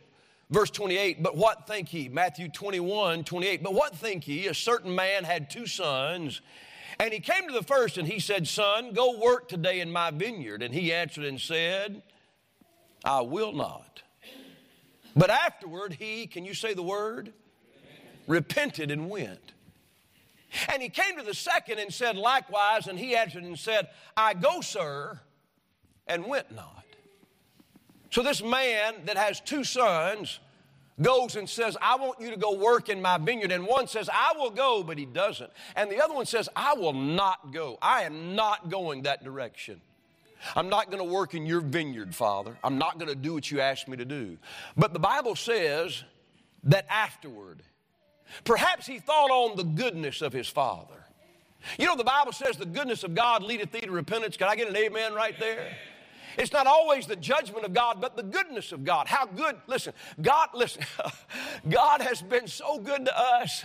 Verse 0.50 0.70
28, 0.70 1.22
but 1.22 1.36
what 1.36 1.66
think 1.66 1.92
ye? 1.92 2.08
Matthew 2.08 2.48
21, 2.48 3.22
28. 3.22 3.62
But 3.62 3.74
what 3.74 3.94
think 3.94 4.26
ye? 4.26 4.48
A 4.48 4.54
certain 4.54 4.94
man 4.94 5.24
had 5.24 5.48
two 5.48 5.66
sons, 5.66 6.40
and 6.98 7.12
he 7.12 7.20
came 7.20 7.46
to 7.46 7.54
the 7.54 7.62
first 7.62 7.98
and 7.98 8.08
he 8.08 8.18
said, 8.18 8.48
Son, 8.48 8.92
go 8.92 9.18
work 9.18 9.48
today 9.48 9.80
in 9.80 9.92
my 9.92 10.10
vineyard. 10.10 10.62
And 10.62 10.74
he 10.74 10.92
answered 10.92 11.24
and 11.24 11.40
said, 11.40 12.02
I 13.04 13.22
will 13.22 13.52
not. 13.52 14.02
But 15.16 15.30
afterward, 15.30 15.94
he, 15.94 16.26
can 16.26 16.44
you 16.44 16.54
say 16.54 16.74
the 16.74 16.82
word? 16.82 17.32
Repented 18.26 18.90
and 18.90 19.10
went. 19.10 19.52
And 20.68 20.82
he 20.82 20.88
came 20.88 21.16
to 21.16 21.22
the 21.22 21.34
second 21.34 21.78
and 21.78 21.92
said 21.92 22.16
likewise, 22.16 22.86
and 22.86 22.98
he 22.98 23.16
answered 23.16 23.44
and 23.44 23.58
said, 23.58 23.88
I 24.16 24.34
go, 24.34 24.60
sir, 24.60 25.20
and 26.06 26.26
went 26.26 26.54
not. 26.54 26.84
So 28.10 28.22
this 28.22 28.42
man 28.42 28.94
that 29.04 29.16
has 29.16 29.40
two 29.40 29.62
sons 29.62 30.40
goes 31.00 31.36
and 31.36 31.48
says, 31.48 31.76
I 31.80 31.96
want 31.96 32.20
you 32.20 32.30
to 32.30 32.36
go 32.36 32.54
work 32.54 32.88
in 32.88 33.00
my 33.00 33.18
vineyard. 33.18 33.52
And 33.52 33.66
one 33.66 33.86
says, 33.86 34.10
I 34.12 34.32
will 34.36 34.50
go, 34.50 34.82
but 34.82 34.98
he 34.98 35.06
doesn't. 35.06 35.50
And 35.76 35.90
the 35.90 36.02
other 36.02 36.14
one 36.14 36.26
says, 36.26 36.48
I 36.54 36.74
will 36.74 36.92
not 36.92 37.52
go. 37.52 37.78
I 37.80 38.02
am 38.02 38.34
not 38.34 38.68
going 38.68 39.02
that 39.02 39.24
direction. 39.24 39.80
I'm 40.56 40.68
not 40.68 40.90
going 40.90 41.04
to 41.04 41.12
work 41.12 41.34
in 41.34 41.46
your 41.46 41.60
vineyard, 41.60 42.14
Father. 42.14 42.56
I'm 42.64 42.78
not 42.78 42.98
going 42.98 43.08
to 43.08 43.14
do 43.14 43.34
what 43.34 43.50
you 43.50 43.60
asked 43.60 43.88
me 43.88 43.96
to 43.96 44.04
do. 44.04 44.38
But 44.76 44.92
the 44.92 44.98
Bible 44.98 45.36
says 45.36 46.04
that 46.64 46.86
afterward, 46.88 47.62
perhaps 48.44 48.86
he 48.86 48.98
thought 48.98 49.30
on 49.30 49.56
the 49.56 49.64
goodness 49.64 50.22
of 50.22 50.32
his 50.32 50.48
father. 50.48 50.94
You 51.78 51.86
know, 51.86 51.96
the 51.96 52.04
Bible 52.04 52.32
says 52.32 52.56
the 52.56 52.66
goodness 52.66 53.04
of 53.04 53.14
God 53.14 53.42
leadeth 53.42 53.70
thee 53.72 53.80
to 53.80 53.90
repentance. 53.90 54.36
Can 54.36 54.48
I 54.48 54.56
get 54.56 54.68
an 54.68 54.76
amen 54.76 55.14
right 55.14 55.38
there? 55.38 55.76
It's 56.38 56.52
not 56.52 56.66
always 56.66 57.06
the 57.06 57.16
judgment 57.16 57.64
of 57.64 57.74
God, 57.74 58.00
but 58.00 58.16
the 58.16 58.22
goodness 58.22 58.72
of 58.72 58.84
God. 58.84 59.08
How 59.08 59.26
good, 59.26 59.56
listen, 59.66 59.92
God, 60.20 60.50
listen, 60.54 60.82
God 61.68 62.00
has 62.00 62.22
been 62.22 62.46
so 62.46 62.78
good 62.78 63.04
to 63.04 63.18
us. 63.18 63.64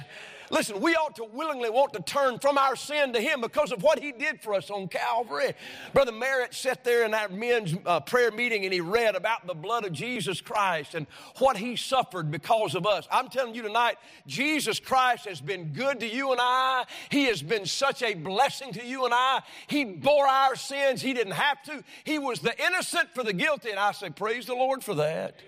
Listen, 0.49 0.79
we 0.79 0.93
ought 0.93 1.15
to 1.15 1.23
willingly 1.23 1.69
want 1.69 1.93
to 1.93 2.01
turn 2.01 2.39
from 2.39 2.57
our 2.57 2.75
sin 2.75 3.13
to 3.13 3.21
Him 3.21 3.41
because 3.41 3.71
of 3.71 3.83
what 3.83 3.99
He 3.99 4.11
did 4.11 4.41
for 4.41 4.53
us 4.53 4.69
on 4.69 4.87
Calvary. 4.87 5.53
Brother 5.93 6.11
Merritt 6.11 6.53
sat 6.53 6.83
there 6.83 7.03
in 7.05 7.11
that 7.11 7.31
men's 7.31 7.75
uh, 7.85 7.99
prayer 7.99 8.31
meeting 8.31 8.63
and 8.63 8.73
he 8.73 8.81
read 8.81 9.15
about 9.15 9.47
the 9.47 9.53
blood 9.53 9.85
of 9.85 9.91
Jesus 9.91 10.41
Christ 10.41 10.95
and 10.95 11.07
what 11.39 11.57
He 11.57 11.75
suffered 11.75 12.31
because 12.31 12.75
of 12.75 12.85
us. 12.85 13.07
I'm 13.11 13.29
telling 13.29 13.55
you 13.55 13.61
tonight, 13.61 13.97
Jesus 14.27 14.79
Christ 14.79 15.25
has 15.25 15.41
been 15.41 15.73
good 15.73 15.99
to 16.01 16.07
you 16.07 16.31
and 16.31 16.39
I. 16.41 16.85
He 17.09 17.25
has 17.25 17.41
been 17.41 17.65
such 17.65 18.03
a 18.03 18.13
blessing 18.13 18.73
to 18.73 18.85
you 18.85 19.05
and 19.05 19.13
I. 19.13 19.41
He 19.67 19.85
bore 19.85 20.27
our 20.27 20.55
sins. 20.55 21.01
He 21.01 21.13
didn't 21.13 21.33
have 21.33 21.61
to. 21.63 21.83
He 22.03 22.19
was 22.19 22.39
the 22.39 22.53
innocent 22.63 23.09
for 23.13 23.23
the 23.23 23.33
guilty. 23.33 23.71
And 23.71 23.79
I 23.79 23.91
say, 23.91 24.09
Praise 24.09 24.45
the 24.45 24.55
Lord 24.55 24.83
for 24.83 24.95
that. 24.95 25.39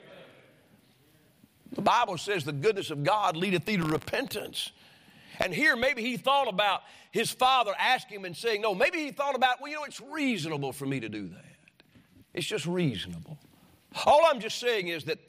The 1.73 1.81
Bible 1.81 2.17
says 2.17 2.43
the 2.43 2.53
goodness 2.53 2.89
of 2.89 3.03
God 3.03 3.37
leadeth 3.37 3.65
thee 3.65 3.77
to 3.77 3.83
repentance. 3.83 4.71
And 5.39 5.53
here, 5.53 5.75
maybe 5.75 6.01
he 6.01 6.17
thought 6.17 6.47
about 6.47 6.81
his 7.11 7.31
father 7.31 7.73
asking 7.77 8.19
him 8.19 8.25
and 8.25 8.35
saying, 8.35 8.61
No, 8.61 8.73
maybe 8.73 8.99
he 8.99 9.11
thought 9.11 9.35
about, 9.35 9.61
well, 9.61 9.69
you 9.69 9.77
know, 9.77 9.83
it's 9.83 10.01
reasonable 10.01 10.73
for 10.73 10.85
me 10.85 10.99
to 10.99 11.09
do 11.09 11.27
that. 11.27 11.45
It's 12.33 12.47
just 12.47 12.65
reasonable. 12.65 13.37
All 14.05 14.21
I'm 14.25 14.39
just 14.39 14.59
saying 14.59 14.87
is 14.87 15.05
that 15.05 15.19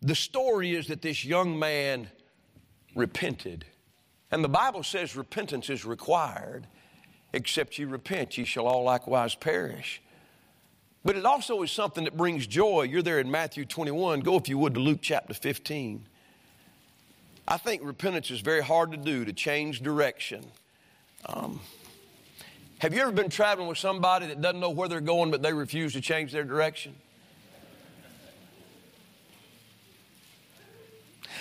the 0.00 0.14
story 0.14 0.74
is 0.74 0.88
that 0.88 1.02
this 1.02 1.24
young 1.24 1.58
man 1.58 2.08
repented. 2.94 3.64
And 4.30 4.44
the 4.44 4.48
Bible 4.48 4.82
says 4.82 5.16
repentance 5.16 5.70
is 5.70 5.84
required. 5.84 6.66
Except 7.32 7.78
ye 7.78 7.84
repent, 7.84 8.38
ye 8.38 8.44
shall 8.44 8.66
all 8.66 8.84
likewise 8.84 9.34
perish. 9.34 10.00
But 11.04 11.16
it 11.16 11.24
also 11.24 11.62
is 11.62 11.70
something 11.70 12.04
that 12.04 12.16
brings 12.16 12.46
joy. 12.46 12.82
You're 12.82 13.02
there 13.02 13.20
in 13.20 13.30
Matthew 13.30 13.64
21. 13.64 14.20
Go, 14.20 14.36
if 14.36 14.48
you 14.48 14.58
would, 14.58 14.74
to 14.74 14.80
Luke 14.80 15.00
chapter 15.02 15.34
15. 15.34 16.06
I 17.50 17.56
think 17.56 17.80
repentance 17.82 18.30
is 18.30 18.40
very 18.40 18.62
hard 18.62 18.90
to 18.90 18.98
do, 18.98 19.24
to 19.24 19.32
change 19.32 19.80
direction. 19.80 20.44
Um, 21.24 21.60
have 22.78 22.92
you 22.92 23.00
ever 23.00 23.10
been 23.10 23.30
traveling 23.30 23.68
with 23.68 23.78
somebody 23.78 24.26
that 24.26 24.42
doesn't 24.42 24.60
know 24.60 24.68
where 24.68 24.86
they're 24.86 25.00
going, 25.00 25.30
but 25.30 25.40
they 25.40 25.54
refuse 25.54 25.94
to 25.94 26.02
change 26.02 26.30
their 26.30 26.44
direction? 26.44 26.94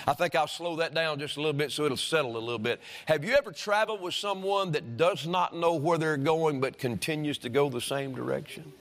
I 0.07 0.13
think 0.13 0.33
I'll 0.33 0.47
slow 0.47 0.77
that 0.77 0.93
down 0.93 1.19
just 1.19 1.35
a 1.35 1.41
little 1.41 1.51
bit 1.51 1.73
so 1.73 1.83
it'll 1.83 1.97
settle 1.97 2.37
a 2.37 2.39
little 2.39 2.57
bit. 2.57 2.79
Have 3.07 3.25
you 3.25 3.33
ever 3.33 3.51
traveled 3.51 4.01
with 4.01 4.13
someone 4.13 4.71
that 4.71 4.95
does 4.95 5.27
not 5.27 5.53
know 5.53 5.75
where 5.75 5.97
they're 5.97 6.15
going 6.15 6.61
but 6.61 6.77
continues 6.77 7.37
to 7.39 7.49
go 7.49 7.69
the 7.69 7.81
same 7.81 8.15
direction? 8.15 8.71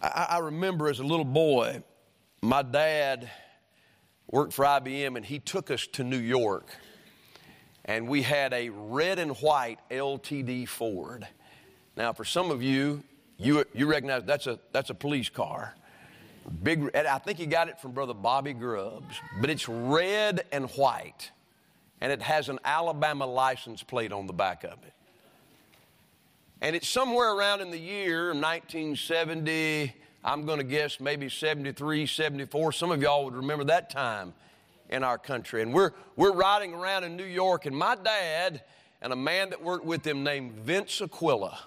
I, 0.00 0.26
I 0.30 0.38
remember 0.38 0.88
as 0.88 1.00
a 1.00 1.04
little 1.04 1.24
boy, 1.24 1.82
my 2.40 2.62
dad 2.62 3.28
worked 4.34 4.52
for 4.52 4.64
IBM, 4.64 5.16
and 5.16 5.24
he 5.24 5.38
took 5.38 5.70
us 5.70 5.86
to 5.86 6.02
New 6.02 6.18
York. 6.18 6.66
And 7.84 8.08
we 8.08 8.22
had 8.22 8.52
a 8.52 8.68
red 8.68 9.20
and 9.20 9.30
white 9.36 9.78
LTD 9.92 10.66
Ford. 10.66 11.24
Now, 11.96 12.12
for 12.12 12.24
some 12.24 12.50
of 12.50 12.60
you, 12.60 13.04
you, 13.38 13.64
you 13.72 13.86
recognize 13.86 14.24
that's 14.24 14.48
a, 14.48 14.58
that's 14.72 14.90
a 14.90 14.94
police 14.94 15.28
car. 15.28 15.76
Big, 16.64 16.90
I 16.96 17.18
think 17.18 17.38
he 17.38 17.46
got 17.46 17.68
it 17.68 17.80
from 17.80 17.92
Brother 17.92 18.12
Bobby 18.12 18.54
Grubbs, 18.54 19.14
but 19.40 19.50
it's 19.50 19.68
red 19.68 20.44
and 20.50 20.68
white, 20.70 21.30
and 22.00 22.10
it 22.10 22.20
has 22.20 22.48
an 22.48 22.58
Alabama 22.64 23.26
license 23.26 23.84
plate 23.84 24.10
on 24.12 24.26
the 24.26 24.32
back 24.32 24.64
of 24.64 24.72
it. 24.84 24.94
And 26.60 26.74
it's 26.74 26.88
somewhere 26.88 27.32
around 27.32 27.60
in 27.60 27.70
the 27.70 27.78
year 27.78 28.34
1970, 28.34 29.94
I'm 30.24 30.46
going 30.46 30.56
to 30.58 30.64
guess 30.64 31.00
maybe 31.00 31.28
73, 31.28 32.06
74. 32.06 32.72
Some 32.72 32.90
of 32.90 33.02
y'all 33.02 33.26
would 33.26 33.34
remember 33.34 33.64
that 33.64 33.90
time 33.90 34.32
in 34.88 35.04
our 35.04 35.18
country. 35.18 35.60
And 35.60 35.74
we're, 35.74 35.90
we're 36.16 36.32
riding 36.32 36.72
around 36.72 37.04
in 37.04 37.14
New 37.14 37.26
York, 37.26 37.66
and 37.66 37.76
my 37.76 37.94
dad 37.94 38.62
and 39.02 39.12
a 39.12 39.16
man 39.16 39.50
that 39.50 39.62
worked 39.62 39.84
with 39.84 40.06
him 40.06 40.24
named 40.24 40.52
Vince 40.52 41.02
Aquila, 41.02 41.58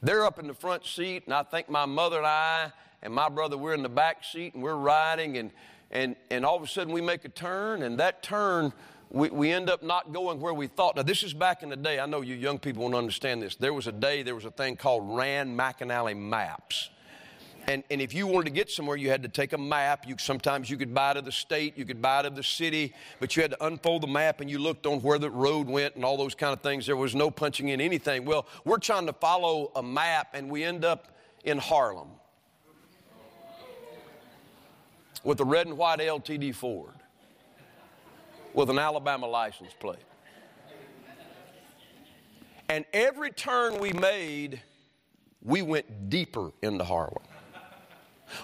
they're 0.00 0.24
up 0.24 0.38
in 0.38 0.46
the 0.46 0.54
front 0.54 0.86
seat, 0.86 1.24
and 1.24 1.34
I 1.34 1.42
think 1.42 1.68
my 1.68 1.86
mother 1.86 2.18
and 2.18 2.26
I 2.26 2.72
and 3.02 3.12
my 3.12 3.28
brother, 3.28 3.58
we're 3.58 3.74
in 3.74 3.82
the 3.82 3.88
back 3.88 4.24
seat, 4.24 4.54
and 4.54 4.62
we're 4.62 4.76
riding, 4.76 5.38
and, 5.38 5.50
and, 5.90 6.14
and 6.30 6.46
all 6.46 6.56
of 6.56 6.62
a 6.62 6.68
sudden 6.68 6.92
we 6.92 7.00
make 7.00 7.24
a 7.24 7.28
turn, 7.28 7.82
and 7.82 7.98
that 7.98 8.22
turn, 8.22 8.72
we, 9.10 9.28
we 9.30 9.50
end 9.50 9.68
up 9.68 9.82
not 9.82 10.12
going 10.12 10.40
where 10.40 10.54
we 10.54 10.68
thought. 10.68 10.94
Now, 10.94 11.02
this 11.02 11.24
is 11.24 11.34
back 11.34 11.64
in 11.64 11.68
the 11.68 11.76
day. 11.76 11.98
I 11.98 12.06
know 12.06 12.20
you 12.20 12.36
young 12.36 12.60
people 12.60 12.84
won't 12.84 12.94
understand 12.94 13.42
this. 13.42 13.56
There 13.56 13.74
was 13.74 13.88
a 13.88 13.92
day, 13.92 14.22
there 14.22 14.36
was 14.36 14.44
a 14.44 14.52
thing 14.52 14.76
called 14.76 15.16
Rand 15.16 15.58
McAnally 15.58 16.16
Maps. 16.16 16.90
And, 17.68 17.84
and 17.90 18.00
if 18.00 18.14
you 18.14 18.26
wanted 18.26 18.46
to 18.46 18.50
get 18.52 18.70
somewhere, 18.70 18.96
you 18.96 19.10
had 19.10 19.22
to 19.24 19.28
take 19.28 19.52
a 19.52 19.58
map. 19.58 20.08
You, 20.08 20.16
sometimes 20.18 20.70
you 20.70 20.78
could 20.78 20.94
buy 20.94 21.10
it 21.10 21.16
of 21.18 21.26
the 21.26 21.32
state, 21.32 21.76
you 21.76 21.84
could 21.84 22.00
buy 22.00 22.20
it 22.20 22.26
of 22.26 22.34
the 22.34 22.42
city, 22.42 22.94
but 23.20 23.36
you 23.36 23.42
had 23.42 23.50
to 23.50 23.66
unfold 23.66 24.04
the 24.04 24.06
map 24.06 24.40
and 24.40 24.48
you 24.50 24.58
looked 24.58 24.86
on 24.86 25.02
where 25.02 25.18
the 25.18 25.28
road 25.28 25.68
went 25.68 25.94
and 25.94 26.02
all 26.02 26.16
those 26.16 26.34
kind 26.34 26.54
of 26.54 26.62
things. 26.62 26.86
There 26.86 26.96
was 26.96 27.14
no 27.14 27.30
punching 27.30 27.68
in 27.68 27.78
anything. 27.78 28.24
Well, 28.24 28.46
we're 28.64 28.78
trying 28.78 29.04
to 29.04 29.12
follow 29.12 29.70
a 29.76 29.82
map 29.82 30.28
and 30.32 30.50
we 30.50 30.64
end 30.64 30.82
up 30.86 31.18
in 31.44 31.58
Harlem 31.58 32.08
with 35.22 35.38
a 35.40 35.44
red 35.44 35.66
and 35.66 35.76
white 35.76 35.98
LTD 35.98 36.54
Ford 36.54 36.94
with 38.54 38.70
an 38.70 38.78
Alabama 38.78 39.26
license 39.26 39.74
plate. 39.78 39.98
And 42.70 42.86
every 42.94 43.30
turn 43.30 43.78
we 43.78 43.92
made, 43.92 44.62
we 45.42 45.60
went 45.60 46.08
deeper 46.08 46.50
into 46.62 46.84
Harlem. 46.84 47.27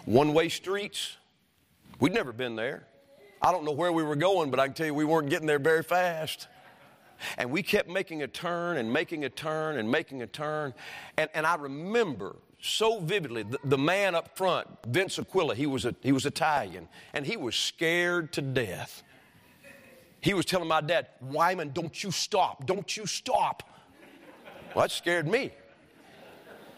One 0.05 0.35
way 0.35 0.49
streets, 0.49 1.17
we'd 2.01 2.13
never 2.13 2.33
been 2.33 2.57
there. 2.57 2.87
I 3.41 3.53
don't 3.53 3.65
know 3.65 3.73
where 3.73 3.93
we 3.93 4.03
were 4.03 4.17
going, 4.17 4.51
but 4.51 4.59
I 4.59 4.67
can 4.67 4.75
tell 4.75 4.87
you 4.87 4.95
we 4.95 5.05
weren't 5.05 5.29
getting 5.29 5.47
there 5.47 5.59
very 5.59 5.83
fast. 5.83 6.49
And 7.39 7.51
we 7.51 7.63
kept 7.63 7.89
making 7.89 8.23
a 8.23 8.27
turn 8.27 8.77
and 8.77 8.93
making 8.93 9.25
a 9.25 9.29
turn 9.29 9.79
and 9.79 9.91
making 9.91 10.23
a 10.23 10.27
turn. 10.27 10.75
And, 11.17 11.31
and 11.35 11.47
I 11.47 11.55
remember 11.57 12.37
so 12.61 13.01
vividly 13.01 13.43
the, 13.43 13.59
the, 13.65 13.79
man 13.79 14.15
up 14.15 14.37
front, 14.37 14.67
Vince 14.87 15.19
Aquila, 15.19 15.55
he 15.55 15.67
was, 15.67 15.85
a, 15.85 15.95
he 16.03 16.13
was 16.13 16.25
Italian, 16.25 16.89
and 17.13 17.27
he 17.27 17.37
was 17.37 17.55
scared 17.55 18.33
to 18.33 18.43
death. 18.43 19.03
He 20.21 20.33
was 20.33 20.47
telling 20.47 20.69
my 20.69 20.81
dad, 20.81 21.09
Wyman, 21.21 21.73
don't 21.75 22.03
you 22.03 22.11
stop, 22.11 22.67
don't 22.67 22.97
you 22.97 23.05
stop. 23.05 23.63
Well, 24.75 24.85
that 24.85 24.91
scared 24.91 25.29
me. 25.29 25.53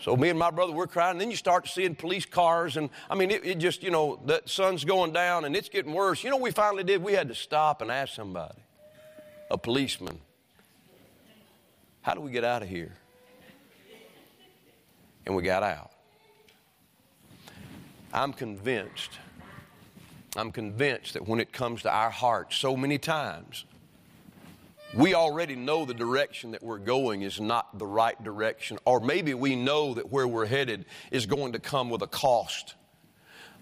So 0.07 0.17
me 0.17 0.29
and 0.29 0.39
my 0.39 0.53
brother, 0.53 0.73
we're 0.73 0.87
crying. 0.87 1.15
And 1.15 1.21
then 1.21 1.33
you 1.33 1.37
start 1.37 1.67
seeing 1.67 1.97
police 1.97 2.25
cars. 2.25 2.77
And 2.77 2.91
I 3.11 3.17
mean, 3.17 3.33
it, 3.33 3.45
it, 3.45 3.59
just, 3.59 3.83
you 3.83 3.91
know, 3.91 4.21
the 4.25 4.41
sun's 4.45 4.85
going 4.85 5.13
down 5.13 5.45
and 5.45 5.57
it's 5.57 5.69
getting 5.69 5.93
worse. 5.93 6.23
You 6.23 6.31
know 6.31 6.37
we 6.37 6.53
finally 6.53 6.85
did? 6.85 7.03
We 7.03 7.13
had 7.13 7.27
to 7.27 7.35
stop 7.35 7.83
and 7.83 7.91
ask 7.91 8.15
somebody, 8.15 8.55
a 9.51 9.59
policeman, 9.59 10.21
how 12.03 12.15
do 12.15 12.21
we 12.21 12.31
get 12.31 12.45
out 12.45 12.63
of 12.63 12.69
here? 12.69 12.93
And 15.27 15.35
we 15.35 15.43
got 15.43 15.65
out. 15.65 15.91
I'm 18.13 18.33
convinced, 18.33 19.11
I'm 20.37 20.53
convinced 20.53 21.15
that 21.15 21.27
when 21.27 21.41
it 21.41 21.53
comes 21.53 21.83
to 21.83 21.91
our 21.91 22.11
hearts, 22.11 22.55
so 22.55 22.77
many 22.77 22.99
times, 22.99 23.65
we 24.95 25.15
already 25.15 25.57
know 25.57 25.85
the 25.85 25.95
direction 25.95 26.53
that 26.53 26.63
we're 26.63 26.79
going 26.79 27.23
is 27.23 27.41
not 27.41 27.79
the 27.79 27.87
right 27.87 28.23
direction, 28.23 28.79
or 28.85 29.01
maybe 29.01 29.35
we 29.35 29.57
know 29.57 29.95
that 29.95 30.11
where 30.11 30.29
we're 30.29 30.47
headed 30.47 30.85
is 31.11 31.27
going 31.27 31.53
to 31.53 31.59
come 31.59 31.91
with 31.91 32.03
a 32.03 32.07
cost. 32.07 32.75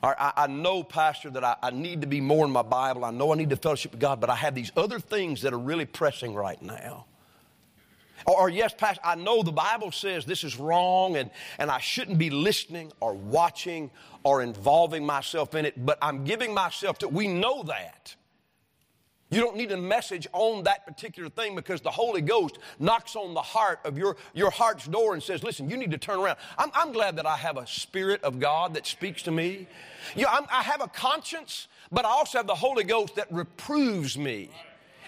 I, 0.06 0.46
know, 0.48 0.82
Pastor, 0.82 1.30
that 1.30 1.44
I, 1.44 1.56
I 1.62 1.70
need 1.70 2.02
to 2.02 2.06
be 2.06 2.20
more 2.20 2.44
in 2.44 2.52
my 2.52 2.62
Bible. 2.62 3.06
I 3.06 3.10
know 3.10 3.32
I 3.32 3.36
need 3.36 3.48
to 3.50 3.56
fellowship 3.56 3.92
with 3.92 4.00
God, 4.00 4.20
but 4.20 4.28
I 4.28 4.34
have 4.34 4.54
these 4.54 4.70
other 4.76 4.98
things 4.98 5.42
that 5.42 5.54
are 5.54 5.58
really 5.58 5.86
pressing 5.86 6.34
right 6.34 6.60
now. 6.60 7.06
Or, 8.26 8.42
or, 8.42 8.48
yes, 8.50 8.74
Pastor, 8.76 9.00
I 9.04 9.14
know 9.14 9.42
the 9.42 9.52
Bible 9.52 9.92
says 9.92 10.24
this 10.24 10.44
is 10.44 10.58
wrong 10.58 11.16
and, 11.16 11.30
and 11.58 11.70
I 11.70 11.78
shouldn't 11.78 12.18
be 12.18 12.30
listening 12.30 12.92
or 13.00 13.14
watching 13.14 13.90
or 14.24 14.42
involving 14.42 15.04
myself 15.04 15.54
in 15.54 15.64
it, 15.66 15.84
but 15.84 15.98
I'm 16.00 16.24
giving 16.24 16.54
myself 16.54 16.98
to 16.98 17.08
We 17.08 17.28
know 17.28 17.62
that. 17.64 18.14
You 19.30 19.40
don't 19.40 19.56
need 19.56 19.72
a 19.72 19.76
message 19.76 20.28
on 20.32 20.64
that 20.64 20.86
particular 20.86 21.28
thing 21.28 21.56
because 21.56 21.80
the 21.80 21.90
Holy 21.90 22.20
Ghost 22.20 22.58
knocks 22.78 23.16
on 23.16 23.34
the 23.34 23.42
heart 23.42 23.80
of 23.84 23.96
your, 23.98 24.16
your 24.34 24.50
heart's 24.50 24.86
door 24.86 25.14
and 25.14 25.22
says, 25.22 25.42
Listen, 25.42 25.68
you 25.68 25.76
need 25.76 25.90
to 25.90 25.98
turn 25.98 26.20
around. 26.20 26.36
I'm, 26.58 26.70
I'm 26.74 26.92
glad 26.92 27.16
that 27.16 27.26
I 27.26 27.36
have 27.36 27.56
a 27.56 27.66
Spirit 27.66 28.22
of 28.22 28.38
God 28.38 28.74
that 28.74 28.86
speaks 28.86 29.22
to 29.22 29.30
me. 29.30 29.66
You 30.14 30.22
know, 30.22 30.28
i 30.50 30.62
have 30.62 30.82
a 30.82 30.88
conscience, 30.88 31.68
but 31.90 32.04
I 32.04 32.10
also 32.10 32.38
have 32.38 32.46
the 32.46 32.54
Holy 32.54 32.84
Ghost 32.84 33.16
that 33.16 33.26
reproves 33.32 34.16
me. 34.16 34.50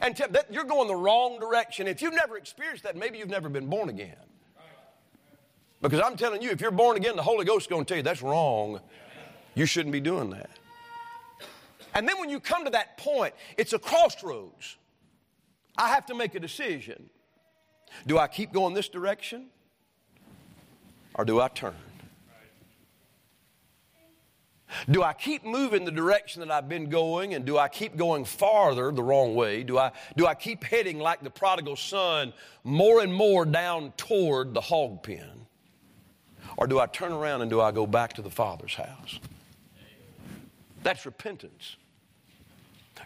And 0.00 0.16
that 0.16 0.52
you're 0.52 0.64
going 0.64 0.88
the 0.88 0.96
wrong 0.96 1.38
direction. 1.38 1.86
If 1.86 2.02
you've 2.02 2.14
never 2.14 2.36
experienced 2.36 2.84
that, 2.84 2.96
maybe 2.96 3.18
you've 3.18 3.30
never 3.30 3.48
been 3.48 3.66
born 3.66 3.88
again. 3.88 4.16
Because 5.80 6.00
I'm 6.00 6.16
telling 6.16 6.42
you, 6.42 6.50
if 6.50 6.60
you're 6.60 6.70
born 6.70 6.96
again, 6.96 7.16
the 7.16 7.22
Holy 7.22 7.44
Ghost 7.44 7.66
is 7.66 7.70
going 7.70 7.84
to 7.84 7.88
tell 7.88 7.96
you 7.96 8.02
that's 8.02 8.22
wrong. 8.22 8.80
You 9.54 9.66
shouldn't 9.66 9.92
be 9.92 10.00
doing 10.00 10.30
that. 10.30 10.50
And 11.96 12.06
then 12.06 12.20
when 12.20 12.28
you 12.28 12.40
come 12.40 12.64
to 12.64 12.70
that 12.70 12.98
point, 12.98 13.34
it's 13.56 13.72
a 13.72 13.78
crossroads. 13.78 14.76
I 15.78 15.88
have 15.88 16.04
to 16.06 16.14
make 16.14 16.34
a 16.34 16.40
decision. 16.40 17.08
Do 18.06 18.18
I 18.18 18.28
keep 18.28 18.52
going 18.52 18.74
this 18.74 18.90
direction 18.90 19.46
or 21.14 21.24
do 21.24 21.40
I 21.40 21.48
turn? 21.48 21.74
Do 24.90 25.02
I 25.02 25.14
keep 25.14 25.42
moving 25.42 25.86
the 25.86 25.90
direction 25.90 26.40
that 26.40 26.50
I've 26.50 26.68
been 26.68 26.90
going 26.90 27.32
and 27.32 27.46
do 27.46 27.56
I 27.56 27.68
keep 27.68 27.96
going 27.96 28.26
farther 28.26 28.92
the 28.92 29.02
wrong 29.02 29.34
way? 29.34 29.62
Do 29.62 29.78
I, 29.78 29.92
do 30.18 30.26
I 30.26 30.34
keep 30.34 30.64
heading 30.64 30.98
like 30.98 31.22
the 31.22 31.30
prodigal 31.30 31.76
son 31.76 32.34
more 32.62 33.00
and 33.00 33.14
more 33.14 33.46
down 33.46 33.92
toward 33.96 34.52
the 34.52 34.60
hog 34.60 35.02
pen? 35.02 35.46
Or 36.58 36.66
do 36.66 36.78
I 36.78 36.86
turn 36.86 37.12
around 37.12 37.40
and 37.40 37.50
do 37.50 37.62
I 37.62 37.72
go 37.72 37.86
back 37.86 38.12
to 38.14 38.22
the 38.22 38.30
Father's 38.30 38.74
house? 38.74 39.18
That's 40.82 41.06
repentance. 41.06 41.76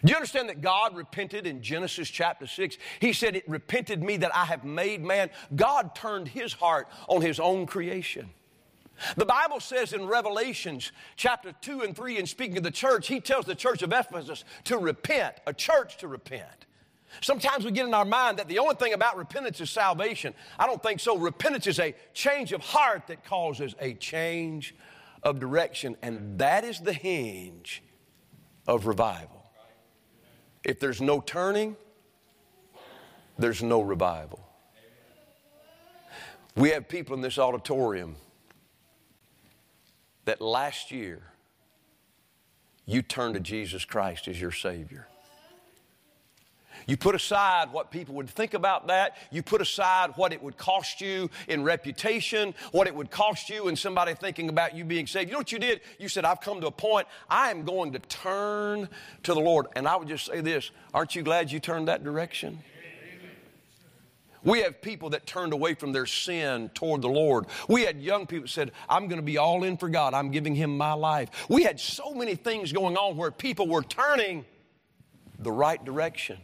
Do 0.03 0.09
you 0.11 0.15
understand 0.15 0.49
that 0.49 0.61
God 0.61 0.95
repented 0.95 1.45
in 1.45 1.61
Genesis 1.61 2.09
chapter 2.09 2.47
6? 2.47 2.77
He 2.99 3.13
said, 3.13 3.35
It 3.35 3.47
repented 3.47 4.01
me 4.01 4.17
that 4.17 4.35
I 4.35 4.45
have 4.45 4.63
made 4.63 5.03
man. 5.03 5.29
God 5.55 5.93
turned 5.93 6.27
his 6.27 6.53
heart 6.53 6.87
on 7.07 7.21
his 7.21 7.39
own 7.39 7.67
creation. 7.67 8.29
The 9.15 9.25
Bible 9.25 9.59
says 9.59 9.93
in 9.93 10.05
Revelations 10.05 10.91
chapter 11.15 11.53
2 11.61 11.81
and 11.81 11.95
3, 11.95 12.17
in 12.17 12.25
speaking 12.27 12.57
of 12.57 12.63
the 12.63 12.71
church, 12.71 13.07
he 13.07 13.19
tells 13.19 13.45
the 13.45 13.55
church 13.55 13.81
of 13.81 13.91
Ephesus 13.91 14.43
to 14.65 14.77
repent, 14.77 15.35
a 15.47 15.53
church 15.53 15.97
to 15.97 16.07
repent. 16.07 16.65
Sometimes 17.19 17.65
we 17.65 17.71
get 17.71 17.85
in 17.85 17.93
our 17.93 18.05
mind 18.05 18.37
that 18.39 18.47
the 18.47 18.59
only 18.59 18.75
thing 18.75 18.93
about 18.93 19.17
repentance 19.17 19.59
is 19.59 19.69
salvation. 19.69 20.33
I 20.57 20.65
don't 20.65 20.81
think 20.81 20.99
so. 20.99 21.17
Repentance 21.17 21.67
is 21.67 21.79
a 21.79 21.93
change 22.13 22.53
of 22.53 22.61
heart 22.61 23.07
that 23.07 23.25
causes 23.25 23.75
a 23.79 23.95
change 23.95 24.75
of 25.23 25.39
direction, 25.39 25.97
and 26.01 26.39
that 26.39 26.63
is 26.63 26.79
the 26.79 26.93
hinge 26.93 27.83
of 28.67 28.87
revival. 28.87 29.40
If 30.63 30.79
there's 30.79 31.01
no 31.01 31.21
turning, 31.21 31.75
there's 33.37 33.63
no 33.63 33.81
revival. 33.81 34.39
We 36.55 36.69
have 36.71 36.87
people 36.87 37.15
in 37.15 37.21
this 37.21 37.39
auditorium 37.39 38.15
that 40.25 40.41
last 40.41 40.91
year 40.91 41.21
you 42.85 43.01
turned 43.01 43.35
to 43.35 43.39
Jesus 43.39 43.85
Christ 43.85 44.27
as 44.27 44.39
your 44.39 44.51
Savior. 44.51 45.07
You 46.87 46.97
put 46.97 47.15
aside 47.15 47.71
what 47.71 47.91
people 47.91 48.15
would 48.15 48.29
think 48.29 48.53
about 48.53 48.87
that. 48.87 49.17
You 49.31 49.43
put 49.43 49.61
aside 49.61 50.11
what 50.15 50.33
it 50.33 50.41
would 50.41 50.57
cost 50.57 51.01
you 51.01 51.29
in 51.47 51.63
reputation, 51.63 52.53
what 52.71 52.87
it 52.87 52.95
would 52.95 53.11
cost 53.11 53.49
you 53.49 53.67
in 53.67 53.75
somebody 53.75 54.13
thinking 54.13 54.49
about 54.49 54.75
you 54.75 54.83
being 54.83 55.07
saved. 55.07 55.29
You 55.29 55.33
know 55.33 55.39
what 55.39 55.51
you 55.51 55.59
did? 55.59 55.81
You 55.99 56.09
said, 56.09 56.25
I've 56.25 56.41
come 56.41 56.61
to 56.61 56.67
a 56.67 56.71
point, 56.71 57.07
I 57.29 57.51
am 57.51 57.63
going 57.63 57.93
to 57.93 57.99
turn 57.99 58.89
to 59.23 59.33
the 59.33 59.39
Lord. 59.39 59.67
And 59.75 59.87
I 59.87 59.95
would 59.95 60.07
just 60.07 60.25
say 60.25 60.41
this 60.41 60.71
aren't 60.93 61.15
you 61.15 61.23
glad 61.23 61.51
you 61.51 61.59
turned 61.59 61.87
that 61.87 62.03
direction? 62.03 62.59
We 64.43 64.61
have 64.61 64.81
people 64.81 65.11
that 65.11 65.27
turned 65.27 65.53
away 65.53 65.75
from 65.75 65.91
their 65.91 66.07
sin 66.07 66.69
toward 66.73 67.01
the 67.01 67.09
Lord. 67.09 67.45
We 67.67 67.83
had 67.83 68.01
young 68.01 68.25
people 68.25 68.43
that 68.45 68.49
said, 68.49 68.71
I'm 68.89 69.07
going 69.07 69.21
to 69.21 69.25
be 69.25 69.37
all 69.37 69.63
in 69.63 69.77
for 69.77 69.87
God. 69.87 70.13
I'm 70.13 70.31
giving 70.31 70.55
Him 70.55 70.77
my 70.77 70.93
life. 70.93 71.29
We 71.47 71.63
had 71.63 71.79
so 71.79 72.13
many 72.13 72.35
things 72.35 72.71
going 72.73 72.97
on 72.97 73.17
where 73.17 73.29
people 73.29 73.67
were 73.67 73.83
turning 73.83 74.45
the 75.37 75.51
right 75.51 75.83
direction. 75.83 76.39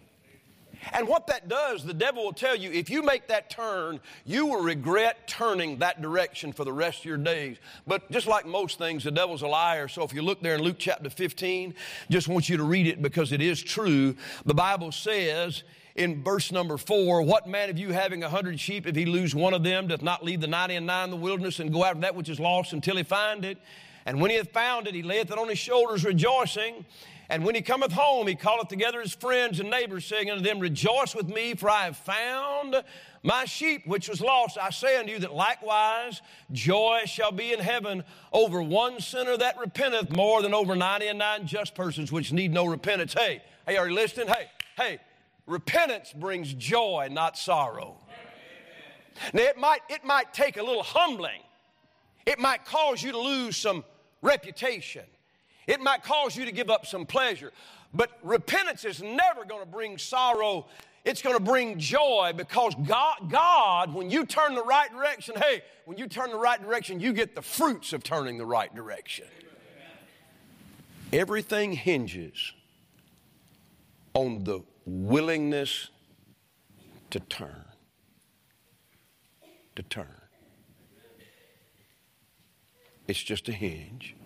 And 0.94 1.08
what 1.08 1.28
that 1.28 1.48
does, 1.48 1.84
the 1.84 1.94
devil 1.94 2.24
will 2.24 2.34
tell 2.34 2.56
you, 2.56 2.72
if 2.72 2.90
you 2.90 3.02
make 3.02 3.28
that 3.28 3.50
turn, 3.50 4.00
you 4.26 4.46
will 4.46 4.62
regret 4.62 5.28
turning 5.28 5.78
that 5.80 6.02
direction 6.02 6.54
for 6.54 6.64
the 6.64 6.74
rest 6.74 7.00
of 7.00 7.06
your 7.06 7.18
days. 7.18 7.58
But 7.86 8.10
just 8.12 8.28
like 8.28 8.46
most 8.46 8.78
things, 8.78 9.04
the 9.04 9.12
devil's 9.12 9.42
a 9.42 9.48
liar. 9.48 9.88
So 9.88 10.04
if 10.04 10.14
you 10.14 10.22
look 10.22 10.42
there 10.42 10.56
in 10.56 10.62
Luke 10.62 10.78
chapter 10.80 11.10
15, 11.10 11.74
just 12.10 12.28
want 12.28 12.50
you 12.50 12.58
to 12.58 12.64
read 12.64 12.88
it 12.88 13.02
because 13.02 13.32
it 13.32 13.42
is 13.42 13.62
true. 13.62 14.16
The 14.46 14.54
Bible 14.54 14.92
says, 14.92 15.64
in 15.96 16.24
verse 16.24 16.52
number 16.52 16.78
four, 16.78 17.24
what 17.24 17.48
man 17.48 17.70
of 17.70 17.78
you 17.78 17.92
having 17.92 18.24
a 18.24 18.30
hundred 18.30 18.60
sheep, 18.60 18.86
if 18.86 18.96
he 18.96 19.06
lose 19.06 19.34
one 19.34 19.54
of 19.54 19.64
them, 19.64 19.88
doth 19.88 20.04
not 20.04 20.24
leave 20.24 20.42
the 20.42 20.48
ninety 20.48 20.76
and 20.76 20.86
nine 20.86 21.06
in 21.06 21.12
the 21.12 21.18
wilderness 21.18 21.60
and 21.60 21.74
go 21.74 21.84
after 21.84 22.02
that 22.02 22.16
which 22.16 22.30
is 22.30 22.40
lost 22.40 22.74
until 22.74 22.98
he 22.98 23.04
find 23.04 23.44
it? 23.44 23.58
And 24.06 24.22
when 24.22 24.30
he 24.32 24.38
hath 24.38 24.52
found 24.52 24.88
it, 24.88 24.96
he 24.96 25.02
layeth 25.02 25.32
it 25.32 25.38
on 25.38 25.50
his 25.50 25.60
shoulders, 25.60 26.06
rejoicing. 26.06 26.86
And 27.30 27.44
when 27.44 27.56
he 27.56 27.62
cometh 27.62 27.92
home, 27.92 28.28
he 28.28 28.36
calleth 28.36 28.70
together 28.70 29.02
his 29.02 29.14
friends 29.14 29.60
and 29.60 29.70
neighbors, 29.70 30.06
saying 30.06 30.30
unto 30.30 30.44
them, 30.44 30.60
Rejoice 30.60 31.14
with 31.14 31.28
me, 31.28 31.56
for 31.56 31.70
I 31.70 31.84
have 31.84 31.98
found 31.98 32.82
my 33.22 33.44
sheep 33.44 33.86
which 33.86 34.08
was 34.08 34.22
lost. 34.22 34.58
I 34.58 34.70
say 34.70 34.98
unto 34.98 35.12
you 35.12 35.20
that 35.20 35.34
likewise 35.34 36.22
joy 36.54 37.02
shall 37.06 37.34
be 37.34 37.52
in 37.52 37.60
heaven 37.60 38.06
over 38.32 38.62
one 38.62 39.02
sinner 39.02 39.36
that 39.36 39.60
repenteth 39.60 40.16
more 40.16 40.42
than 40.42 40.54
over 40.54 40.76
ninety 40.76 41.08
and 41.08 41.20
nine 41.20 41.46
just 41.46 41.76
persons 41.76 42.12
which 42.12 42.32
need 42.32 42.54
no 42.54 42.66
repentance. 42.66 43.14
Hey, 43.14 43.44
hey, 43.68 43.76
are 43.76 43.90
you 43.90 43.96
listening? 43.96 44.28
Hey, 44.30 44.46
hey, 44.78 45.00
repentance 45.46 46.14
brings 46.14 46.54
joy, 46.54 47.10
not 47.12 47.38
sorrow. 47.38 47.98
Now 49.34 49.42
it 49.42 49.58
might, 49.58 49.82
it 49.90 50.06
might 50.06 50.34
take 50.34 50.56
a 50.58 50.64
little 50.64 50.84
humbling. 50.84 51.42
It 52.26 52.40
might 52.40 52.66
cause 52.66 53.02
you 53.04 53.12
to 53.12 53.20
lose 53.20 53.58
some 53.58 53.84
reputation. 54.22 55.04
It 55.68 55.82
might 55.82 56.02
cause 56.02 56.36
you 56.36 56.46
to 56.46 56.52
give 56.52 56.70
up 56.70 56.86
some 56.86 57.06
pleasure. 57.06 57.52
But 57.94 58.12
repentance 58.24 58.86
is 58.86 59.02
never 59.02 59.46
going 59.46 59.62
to 59.62 59.70
bring 59.70 59.98
sorrow. 59.98 60.68
It's 61.04 61.22
going 61.22 61.38
to 61.38 61.44
bring 61.44 61.78
joy 61.78 62.34
because 62.36 62.74
God, 62.86 63.30
God, 63.30 63.94
when 63.94 64.10
you 64.10 64.26
turn 64.26 64.56
the 64.56 64.64
right 64.64 64.92
direction, 64.92 65.36
hey, 65.38 65.62
when 65.86 65.98
you 65.98 66.08
turn 66.08 66.32
the 66.32 66.38
right 66.38 66.62
direction, 66.62 67.00
you 67.00 67.14
get 67.14 67.36
the 67.36 67.42
fruits 67.42 67.94
of 67.94 68.04
turning 68.04 68.38
the 68.38 68.46
right 68.46 68.74
direction. 68.74 69.26
Everything 71.14 71.72
hinges 71.72 72.54
on 74.14 74.44
the 74.44 74.62
willingness 74.86 75.90
to 77.12 77.20
turn. 77.22 77.64
To 79.76 79.84
turn. 79.84 80.08
It's 83.08 83.24
just 83.24 83.48
a 83.48 83.54
hinge. 83.54 84.17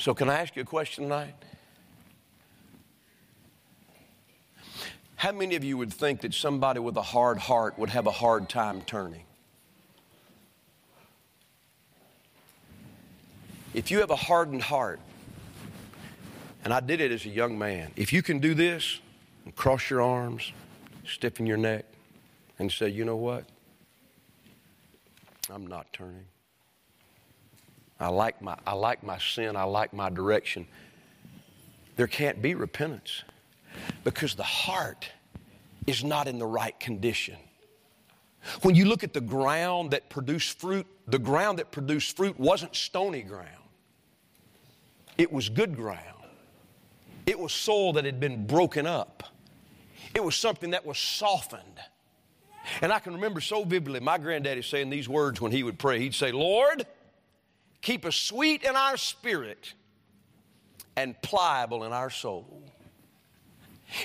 So, 0.00 0.14
can 0.14 0.30
I 0.30 0.40
ask 0.40 0.56
you 0.56 0.62
a 0.62 0.64
question 0.64 1.04
tonight? 1.04 1.34
How 5.16 5.30
many 5.30 5.56
of 5.56 5.62
you 5.62 5.76
would 5.76 5.92
think 5.92 6.22
that 6.22 6.32
somebody 6.32 6.80
with 6.80 6.96
a 6.96 7.02
hard 7.02 7.36
heart 7.36 7.78
would 7.78 7.90
have 7.90 8.06
a 8.06 8.10
hard 8.10 8.48
time 8.48 8.80
turning? 8.80 9.24
If 13.74 13.90
you 13.90 14.00
have 14.00 14.08
a 14.08 14.16
hardened 14.16 14.62
heart, 14.62 15.00
and 16.64 16.72
I 16.72 16.80
did 16.80 17.02
it 17.02 17.12
as 17.12 17.26
a 17.26 17.28
young 17.28 17.58
man, 17.58 17.92
if 17.94 18.10
you 18.10 18.22
can 18.22 18.38
do 18.38 18.54
this 18.54 19.00
and 19.44 19.54
cross 19.54 19.90
your 19.90 20.00
arms, 20.00 20.50
stiffen 21.04 21.44
your 21.44 21.58
neck, 21.58 21.84
and 22.58 22.72
say, 22.72 22.88
you 22.88 23.04
know 23.04 23.16
what? 23.16 23.44
I'm 25.50 25.66
not 25.66 25.92
turning. 25.92 26.24
I 28.00 28.08
like 28.08 28.40
my, 28.40 28.56
I 28.66 28.72
like 28.72 29.02
my 29.02 29.18
sin. 29.18 29.56
I 29.56 29.64
like 29.64 29.92
my 29.92 30.08
direction. 30.08 30.66
There 31.96 32.06
can't 32.06 32.40
be 32.40 32.54
repentance 32.54 33.22
because 34.04 34.34
the 34.34 34.42
heart 34.42 35.08
is 35.86 36.02
not 36.02 36.26
in 36.26 36.38
the 36.38 36.46
right 36.46 36.78
condition. 36.80 37.36
When 38.62 38.74
you 38.74 38.86
look 38.86 39.04
at 39.04 39.12
the 39.12 39.20
ground 39.20 39.90
that 39.90 40.08
produced 40.08 40.58
fruit, 40.58 40.86
the 41.06 41.18
ground 41.18 41.58
that 41.58 41.70
produced 41.70 42.16
fruit 42.16 42.40
wasn't 42.40 42.74
stony 42.74 43.22
ground, 43.22 43.48
it 45.18 45.30
was 45.30 45.50
good 45.50 45.76
ground. 45.76 46.00
It 47.26 47.38
was 47.38 47.52
soil 47.52 47.92
that 47.92 48.06
had 48.06 48.18
been 48.18 48.46
broken 48.46 48.86
up, 48.86 49.24
it 50.14 50.24
was 50.24 50.36
something 50.36 50.70
that 50.70 50.86
was 50.86 50.98
softened. 50.98 51.62
And 52.82 52.92
I 52.92 52.98
can 52.98 53.14
remember 53.14 53.40
so 53.40 53.64
vividly 53.64 54.00
my 54.00 54.18
granddaddy 54.18 54.62
saying 54.62 54.90
these 54.90 55.08
words 55.08 55.40
when 55.40 55.50
he 55.50 55.62
would 55.62 55.78
pray. 55.78 55.98
He'd 55.98 56.14
say, 56.14 56.30
Lord, 56.30 56.86
keep 57.82 58.04
us 58.04 58.16
sweet 58.16 58.62
in 58.62 58.76
our 58.76 58.96
spirit 58.96 59.74
and 60.96 61.20
pliable 61.22 61.84
in 61.84 61.92
our 61.92 62.10
soul. 62.10 62.62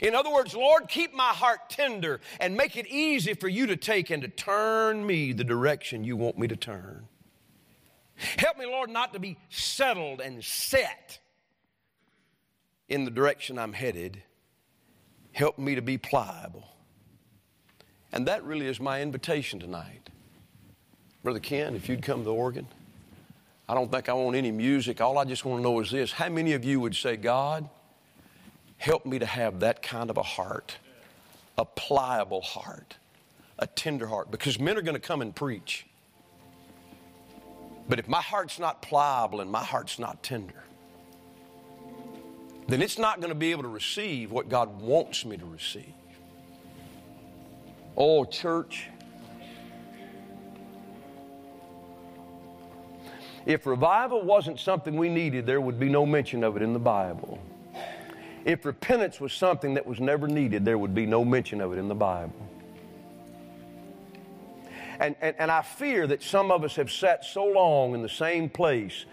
In 0.02 0.16
other 0.16 0.32
words, 0.32 0.56
Lord, 0.56 0.88
keep 0.88 1.14
my 1.14 1.30
heart 1.30 1.70
tender 1.70 2.20
and 2.40 2.56
make 2.56 2.76
it 2.76 2.88
easy 2.88 3.34
for 3.34 3.48
you 3.48 3.68
to 3.68 3.76
take 3.76 4.10
and 4.10 4.22
to 4.24 4.28
turn 4.28 5.06
me 5.06 5.32
the 5.32 5.44
direction 5.44 6.04
you 6.04 6.18
want 6.18 6.38
me 6.38 6.48
to 6.48 6.56
turn. 6.56 7.08
Help 8.16 8.58
me, 8.58 8.66
Lord, 8.66 8.90
not 8.90 9.14
to 9.14 9.20
be 9.20 9.38
settled 9.50 10.22
and 10.22 10.44
set 10.44 11.20
in 12.88 13.04
the 13.04 13.12
direction 13.12 13.60
I'm 13.60 13.74
headed. 13.74 14.24
Help 15.34 15.60
me 15.60 15.76
to 15.76 15.82
be 15.82 15.98
pliable. 15.98 16.68
And 18.12 18.28
that 18.28 18.44
really 18.44 18.68
is 18.68 18.80
my 18.80 19.02
invitation 19.02 19.60
tonight. 19.60 20.10
Brother 21.24 21.40
Ken, 21.40 21.76
if 21.76 21.90
you'd 21.90 22.02
come 22.02 22.20
to 22.20 22.26
the 22.26 22.34
organ. 22.34 22.68
I 23.68 23.74
don't 23.74 23.92
think 23.92 24.10
I 24.10 24.14
want 24.14 24.36
any 24.36 24.52
music. 24.52 25.02
All 25.02 25.18
I 25.18 25.26
just 25.26 25.44
want 25.44 25.60
to 25.60 25.64
know 25.64 25.80
is 25.80 25.90
this 25.92 26.12
how 26.12 26.30
many 26.30 26.54
of 26.54 26.64
you 26.64 26.80
would 26.80 26.96
say, 26.96 27.18
God, 27.18 27.68
help 28.78 29.06
me 29.06 29.20
to 29.20 29.26
have 29.26 29.62
that 29.62 29.82
kind 29.82 30.10
of 30.10 30.18
a 30.18 30.24
heart, 30.24 30.78
a 31.58 31.66
pliable 31.66 32.42
heart, 32.42 32.98
a 33.58 33.66
tender 33.66 34.08
heart? 34.08 34.30
Because 34.30 34.60
men 34.60 34.78
are 34.78 34.82
going 34.82 34.96
to 34.96 35.00
come 35.00 35.22
and 35.22 35.36
preach. 35.36 35.86
But 37.90 38.00
if 38.00 38.08
my 38.08 38.22
heart's 38.22 38.60
not 38.60 38.82
pliable 38.82 39.42
and 39.42 39.52
my 39.52 39.64
heart's 39.64 40.00
not 40.00 40.22
tender, 40.22 40.64
then 42.68 42.82
it's 42.82 42.98
not 42.98 43.20
going 43.20 43.30
to 43.30 43.36
be 43.36 43.52
able 43.52 43.64
to 43.64 43.70
receive 43.70 44.32
what 44.32 44.50
God 44.50 44.82
wants 44.82 45.24
me 45.26 45.38
to 45.38 45.46
receive. 45.46 45.94
Oh, 47.98 48.26
church. 48.26 48.90
If 53.46 53.68
revival 53.68 54.24
wasn't 54.24 54.60
something 54.60 54.96
we 54.96 55.10
needed, 55.10 55.46
there 55.46 55.62
would 55.62 55.80
be 55.80 55.90
no 55.90 56.06
mention 56.06 56.44
of 56.44 56.56
it 56.58 56.64
in 56.64 56.74
the 56.74 56.80
Bible. 56.80 57.40
If 58.44 58.66
repentance 58.66 59.20
was 59.20 59.34
something 59.34 59.76
that 59.76 59.86
was 59.86 60.00
never 60.00 60.28
needed, 60.28 60.66
there 60.66 60.78
would 60.78 60.96
be 60.96 61.06
no 61.06 61.24
mention 61.24 61.62
of 61.62 61.74
it 61.74 61.78
in 61.78 61.88
the 61.88 61.96
Bible. 61.96 62.34
And, 65.00 65.16
and, 65.22 65.36
and 65.38 65.52
I 65.52 65.62
fear 65.62 66.08
that 66.08 66.24
some 66.24 66.52
of 66.52 66.64
us 66.64 66.76
have 66.76 66.92
sat 66.92 67.26
so 67.26 67.46
long 67.46 67.94
in 67.94 68.02
the 68.02 68.10
same 68.10 68.50
place 68.50 69.06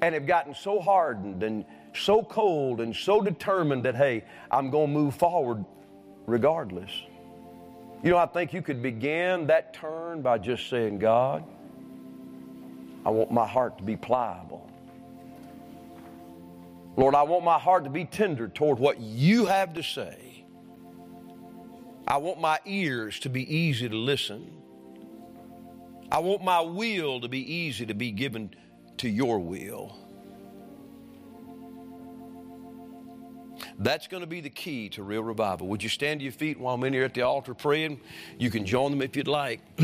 and 0.00 0.14
have 0.14 0.26
gotten 0.26 0.54
so 0.54 0.80
hardened 0.80 1.42
and 1.42 1.64
so 1.94 2.22
cold 2.22 2.80
and 2.80 2.94
so 2.94 3.20
determined 3.20 3.84
that, 3.84 3.94
hey, 3.94 4.24
I'm 4.50 4.70
going 4.70 4.88
to 4.88 4.92
move 4.92 5.14
forward 5.14 5.64
regardless. 6.26 6.90
You 8.02 8.10
know, 8.10 8.18
I 8.18 8.26
think 8.26 8.52
you 8.52 8.62
could 8.62 8.82
begin 8.82 9.46
that 9.46 9.74
turn 9.74 10.22
by 10.22 10.38
just 10.38 10.68
saying, 10.68 10.98
God, 10.98 11.44
I 13.08 13.10
want 13.10 13.30
my 13.30 13.46
heart 13.46 13.78
to 13.78 13.84
be 13.84 13.96
pliable. 13.96 14.70
Lord, 16.98 17.14
I 17.14 17.22
want 17.22 17.42
my 17.42 17.58
heart 17.58 17.84
to 17.84 17.90
be 17.90 18.04
tender 18.04 18.48
toward 18.48 18.78
what 18.78 19.00
you 19.00 19.46
have 19.46 19.72
to 19.72 19.82
say. 19.82 20.44
I 22.06 22.18
want 22.18 22.38
my 22.38 22.58
ears 22.66 23.18
to 23.20 23.30
be 23.30 23.50
easy 23.56 23.88
to 23.88 23.96
listen. 23.96 24.52
I 26.12 26.18
want 26.18 26.44
my 26.44 26.60
will 26.60 27.22
to 27.22 27.28
be 27.28 27.50
easy 27.50 27.86
to 27.86 27.94
be 27.94 28.10
given 28.10 28.54
to 28.98 29.08
your 29.08 29.38
will. 29.38 29.96
That's 33.78 34.06
going 34.06 34.20
to 34.20 34.26
be 34.26 34.42
the 34.42 34.50
key 34.50 34.90
to 34.90 35.02
real 35.02 35.22
revival. 35.22 35.66
Would 35.68 35.82
you 35.82 35.88
stand 35.88 36.20
to 36.20 36.24
your 36.24 36.32
feet 36.34 36.60
while 36.60 36.76
many 36.76 36.98
are 36.98 37.04
at 37.04 37.14
the 37.14 37.22
altar 37.22 37.54
praying? 37.54 38.02
You 38.38 38.50
can 38.50 38.66
join 38.66 38.90
them 38.90 39.00
if 39.00 39.16
you'd 39.16 39.28
like. 39.28 39.62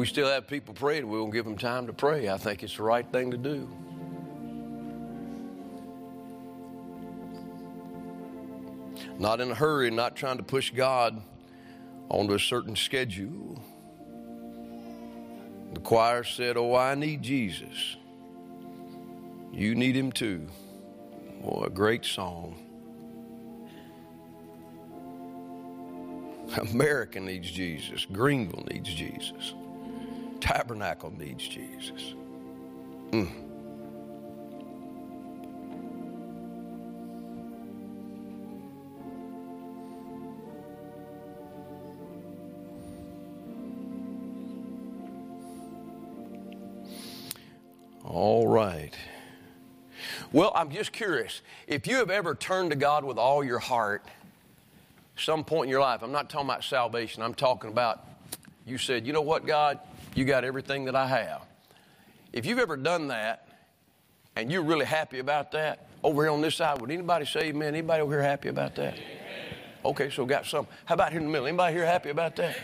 we 0.00 0.06
still 0.06 0.28
have 0.28 0.46
people 0.46 0.72
praying. 0.72 1.06
We 1.06 1.20
won't 1.20 1.30
give 1.30 1.44
them 1.44 1.58
time 1.58 1.86
to 1.86 1.92
pray. 1.92 2.30
I 2.30 2.38
think 2.38 2.62
it's 2.62 2.74
the 2.74 2.82
right 2.82 3.06
thing 3.12 3.32
to 3.32 3.36
do. 3.36 3.68
Not 9.18 9.42
in 9.42 9.50
a 9.50 9.54
hurry, 9.54 9.90
not 9.90 10.16
trying 10.16 10.38
to 10.38 10.42
push 10.42 10.70
God 10.70 11.22
onto 12.08 12.32
a 12.32 12.38
certain 12.38 12.76
schedule. 12.76 13.62
The 15.74 15.80
choir 15.80 16.24
said, 16.24 16.56
Oh, 16.56 16.74
I 16.74 16.94
need 16.94 17.20
Jesus. 17.20 17.98
You 19.52 19.74
need 19.74 19.94
him 19.94 20.12
too. 20.12 20.46
Oh, 21.44 21.64
a 21.64 21.68
great 21.68 22.06
song. 22.06 22.56
America 26.70 27.20
needs 27.20 27.50
Jesus. 27.50 28.06
Greenville 28.06 28.64
needs 28.70 28.88
Jesus. 28.88 29.52
Tabernacle 30.40 31.12
needs 31.16 31.46
Jesus. 31.46 32.14
Mm. 33.10 33.50
All 48.04 48.48
right. 48.48 48.92
Well, 50.32 50.52
I'm 50.54 50.70
just 50.70 50.92
curious. 50.92 51.42
If 51.66 51.86
you 51.86 51.96
have 51.96 52.10
ever 52.10 52.34
turned 52.34 52.70
to 52.70 52.76
God 52.76 53.04
with 53.04 53.18
all 53.18 53.44
your 53.44 53.58
heart, 53.58 54.04
some 55.16 55.44
point 55.44 55.66
in 55.66 55.70
your 55.70 55.80
life, 55.80 56.02
I'm 56.02 56.12
not 56.12 56.30
talking 56.30 56.48
about 56.48 56.64
salvation, 56.64 57.22
I'm 57.22 57.34
talking 57.34 57.70
about 57.70 58.04
you 58.66 58.78
said, 58.78 59.06
you 59.06 59.12
know 59.12 59.22
what, 59.22 59.46
God, 59.46 59.78
you 60.14 60.24
got 60.24 60.44
everything 60.44 60.84
that 60.86 60.96
I 60.96 61.06
have. 61.06 61.42
If 62.32 62.46
you've 62.46 62.58
ever 62.58 62.76
done 62.76 63.08
that 63.08 63.48
and 64.36 64.50
you're 64.50 64.62
really 64.62 64.86
happy 64.86 65.18
about 65.18 65.52
that, 65.52 65.88
over 66.02 66.22
here 66.22 66.32
on 66.32 66.40
this 66.40 66.54
side, 66.54 66.80
would 66.80 66.90
anybody 66.90 67.26
say 67.26 67.48
amen? 67.48 67.74
Anybody 67.74 68.02
over 68.02 68.12
here 68.12 68.22
happy 68.22 68.48
about 68.48 68.74
that? 68.76 68.98
Okay, 69.84 70.10
so 70.10 70.24
got 70.24 70.46
some. 70.46 70.66
How 70.84 70.94
about 70.94 71.10
here 71.10 71.20
in 71.20 71.26
the 71.26 71.32
middle? 71.32 71.46
Anybody 71.46 71.74
here 71.74 71.86
happy 71.86 72.10
about 72.10 72.36
that? 72.36 72.56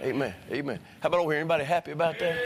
Amen. 0.00 0.34
Amen. 0.50 0.80
How 1.00 1.08
about 1.08 1.20
over 1.20 1.32
here? 1.32 1.40
Anybody 1.40 1.64
happy 1.64 1.92
about 1.92 2.18
that? 2.18 2.36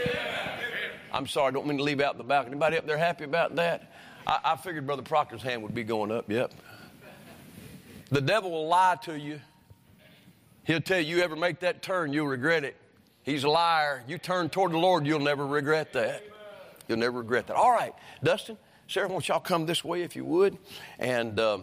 I'm 1.11 1.27
sorry, 1.27 1.47
I 1.47 1.51
don't 1.51 1.65
mean 1.65 1.77
to 1.77 1.83
leave 1.83 2.01
out 2.01 2.17
the 2.17 2.23
balcony. 2.23 2.51
Anybody 2.51 2.77
up 2.77 2.85
there 2.85 2.97
happy 2.97 3.23
about 3.23 3.55
that? 3.55 3.91
I, 4.25 4.39
I 4.43 4.55
figured 4.55 4.85
Brother 4.85 5.01
Proctor's 5.01 5.41
hand 5.41 5.63
would 5.63 5.73
be 5.73 5.83
going 5.83 6.11
up. 6.11 6.29
Yep. 6.29 6.51
The 8.09 8.21
devil 8.21 8.51
will 8.51 8.67
lie 8.67 8.97
to 9.03 9.17
you. 9.17 9.39
He'll 10.65 10.81
tell 10.81 10.99
you, 10.99 11.17
you 11.17 11.23
ever 11.23 11.35
make 11.35 11.59
that 11.61 11.81
turn, 11.81 12.13
you'll 12.13 12.27
regret 12.27 12.63
it. 12.63 12.75
He's 13.27 13.43
a 13.43 13.49
liar. 13.49 14.05
You 14.07 14.17
turn 14.17 14.47
toward 14.47 14.71
the 14.71 14.77
Lord, 14.77 15.05
you'll 15.05 15.19
never 15.19 15.45
regret 15.45 15.91
that. 15.91 16.23
You'll 16.87 16.97
never 16.97 17.17
regret 17.17 17.47
that. 17.47 17.57
All 17.57 17.73
right, 17.73 17.93
Dustin, 18.23 18.57
Sarah, 18.87 19.09
won't 19.09 19.27
y'all 19.27 19.41
come 19.41 19.65
this 19.65 19.83
way 19.83 20.03
if 20.03 20.15
you 20.15 20.23
would? 20.23 20.57
And 20.97 21.37
uh, 21.37 21.57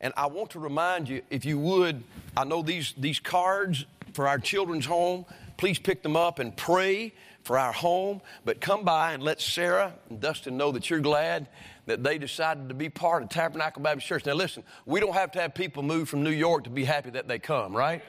and 0.00 0.14
I 0.16 0.26
want 0.26 0.50
to 0.50 0.60
remind 0.60 1.08
you, 1.08 1.22
if 1.30 1.44
you 1.44 1.58
would, 1.58 2.04
I 2.36 2.44
know 2.44 2.62
these 2.62 2.94
these 2.96 3.18
cards 3.18 3.86
for 4.12 4.28
our 4.28 4.38
children's 4.38 4.86
home. 4.86 5.26
Please 5.56 5.80
pick 5.80 6.04
them 6.04 6.14
up 6.14 6.38
and 6.38 6.56
pray 6.56 7.12
for 7.42 7.58
our 7.58 7.72
home. 7.72 8.20
But 8.44 8.60
come 8.60 8.84
by 8.84 9.14
and 9.14 9.22
let 9.24 9.40
Sarah 9.40 9.94
and 10.08 10.20
Dustin 10.20 10.56
know 10.56 10.70
that 10.70 10.88
you're 10.88 11.00
glad 11.00 11.48
that 11.86 12.04
they 12.04 12.18
decided 12.18 12.68
to 12.68 12.74
be 12.76 12.88
part 12.88 13.24
of 13.24 13.30
Tabernacle 13.30 13.82
Baptist 13.82 14.06
Church. 14.06 14.26
Now, 14.26 14.34
listen, 14.34 14.62
we 14.86 15.00
don't 15.00 15.14
have 15.14 15.32
to 15.32 15.40
have 15.40 15.54
people 15.54 15.82
move 15.82 16.08
from 16.08 16.22
New 16.22 16.30
York 16.30 16.64
to 16.64 16.70
be 16.70 16.84
happy 16.84 17.10
that 17.10 17.26
they 17.26 17.40
come, 17.40 17.74
right? 17.74 18.00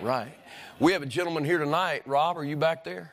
Right. 0.00 0.34
We 0.80 0.92
have 0.92 1.02
a 1.02 1.06
gentleman 1.06 1.44
here 1.44 1.58
tonight. 1.58 2.02
Rob, 2.06 2.36
are 2.36 2.44
you 2.44 2.56
back 2.56 2.84
there? 2.84 3.12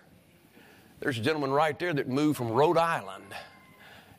There's 1.00 1.18
a 1.18 1.22
gentleman 1.22 1.52
right 1.52 1.78
there 1.78 1.94
that 1.94 2.08
moved 2.08 2.38
from 2.38 2.50
Rhode 2.50 2.78
Island. 2.78 3.26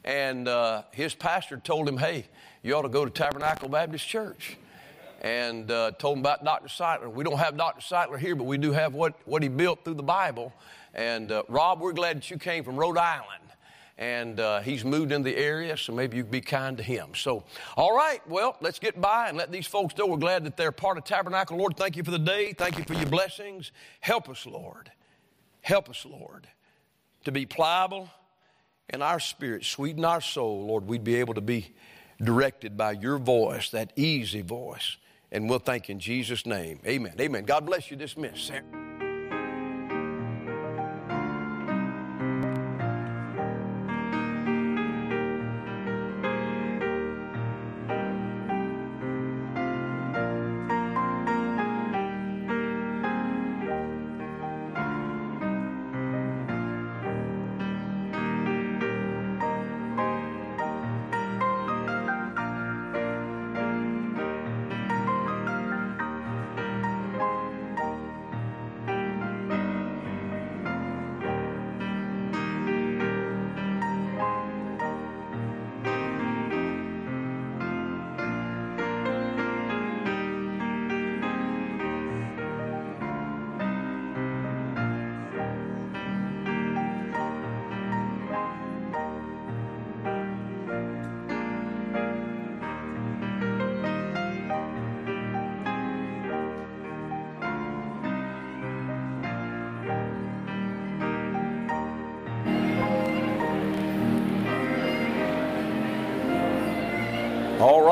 And 0.05 0.49
uh, 0.49 0.83
his 0.93 1.15
pastor 1.15 1.59
told 1.59 1.89
him, 1.89 1.97
hey, 1.97 2.27
you 2.63 2.75
ought 2.75 2.83
to 2.83 2.89
go 2.89 3.05
to 3.05 3.11
Tabernacle 3.11 3.69
Baptist 3.69 4.07
Church. 4.07 4.57
And 5.21 5.71
uh, 5.71 5.93
told 5.93 6.19
him 6.19 6.21
about 6.23 6.45
Dr. 6.45 6.69
Sightler. 6.69 7.13
We 7.13 7.25
don't 7.25 7.39
have 7.39 7.57
Dr. 7.57 7.81
Sightler 7.81 8.19
here, 8.19 8.35
but 8.35 8.45
we 8.45 8.59
do 8.59 8.73
have 8.73 8.95
what, 8.95 9.15
what 9.25 9.43
he 9.43 9.49
built 9.49 9.85
through 9.85 9.95
the 9.95 10.03
Bible. 10.03 10.53
And 10.95 11.31
uh, 11.31 11.43
Rob, 11.49 11.81
we're 11.81 11.93
glad 11.93 12.17
that 12.17 12.31
you 12.31 12.39
came 12.39 12.65
from 12.65 12.77
Rhode 12.77 12.99
Island 12.99 13.42
and 13.99 14.41
uh, 14.41 14.61
he's 14.61 14.85
moved 14.85 15.13
in 15.13 15.23
the 15.23 15.37
area, 15.37 15.77
so 15.77 15.93
maybe 15.93 16.17
you 16.17 16.25
be 16.25 16.41
kind 16.41 16.77
to 16.77 16.83
him. 16.83 17.09
So, 17.15 17.45
all 17.77 17.95
right, 17.95 18.27
well, 18.29 18.57
let's 18.61 18.79
get 18.79 19.01
by 19.01 19.29
and 19.29 19.37
let 19.37 19.53
these 19.53 19.67
folks 19.67 19.97
know 19.97 20.07
we're 20.07 20.17
glad 20.17 20.45
that 20.45 20.57
they're 20.57 20.73
part 20.73 20.99
of 20.99 21.05
Tabernacle. 21.05 21.57
Lord, 21.57 21.77
thank 21.77 21.97
you 21.97 22.03
for 22.03 22.11
the 22.11 22.19
day. 22.19 22.53
Thank 22.53 22.79
you 22.79 22.85
for 22.85 22.95
your 22.95 23.09
blessings. 23.09 23.71
Help 24.01 24.29
us, 24.29 24.47
Lord. 24.47 24.91
Help 25.61 25.89
us, 25.89 26.05
Lord, 26.05 26.49
to 27.25 27.33
be 27.33 27.47
pliable 27.47 28.09
in 28.89 29.03
our 29.03 29.21
spirit, 29.21 29.65
sweeten 29.65 30.05
our 30.05 30.21
soul, 30.21 30.67
Lord. 30.67 30.87
We'd 30.87 31.05
be 31.05 31.17
able 31.17 31.35
to 31.35 31.41
be 31.41 31.73
directed 32.23 32.77
by 32.77 32.93
your 32.93 33.19
voice, 33.19 33.71
that 33.71 33.93
easy 33.97 34.43
voice. 34.43 34.97
And 35.31 35.49
we'll 35.49 35.61
thank 35.61 35.89
you 35.89 35.95
in 35.95 36.01
Jesus' 36.01 36.45
name. 36.45 36.81
Amen. 36.87 37.15
Amen. 37.19 37.45
God 37.45 37.65
bless 37.65 37.91
you. 37.91 37.97
Dismiss. 37.97 38.51
All 38.51 38.92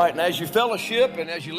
right, 0.01 0.13
and 0.13 0.21
as 0.21 0.41
you 0.41 0.47
fellowship 0.47 1.19
and 1.19 1.29
as 1.29 1.47
you 1.47 1.55
let 1.55 1.59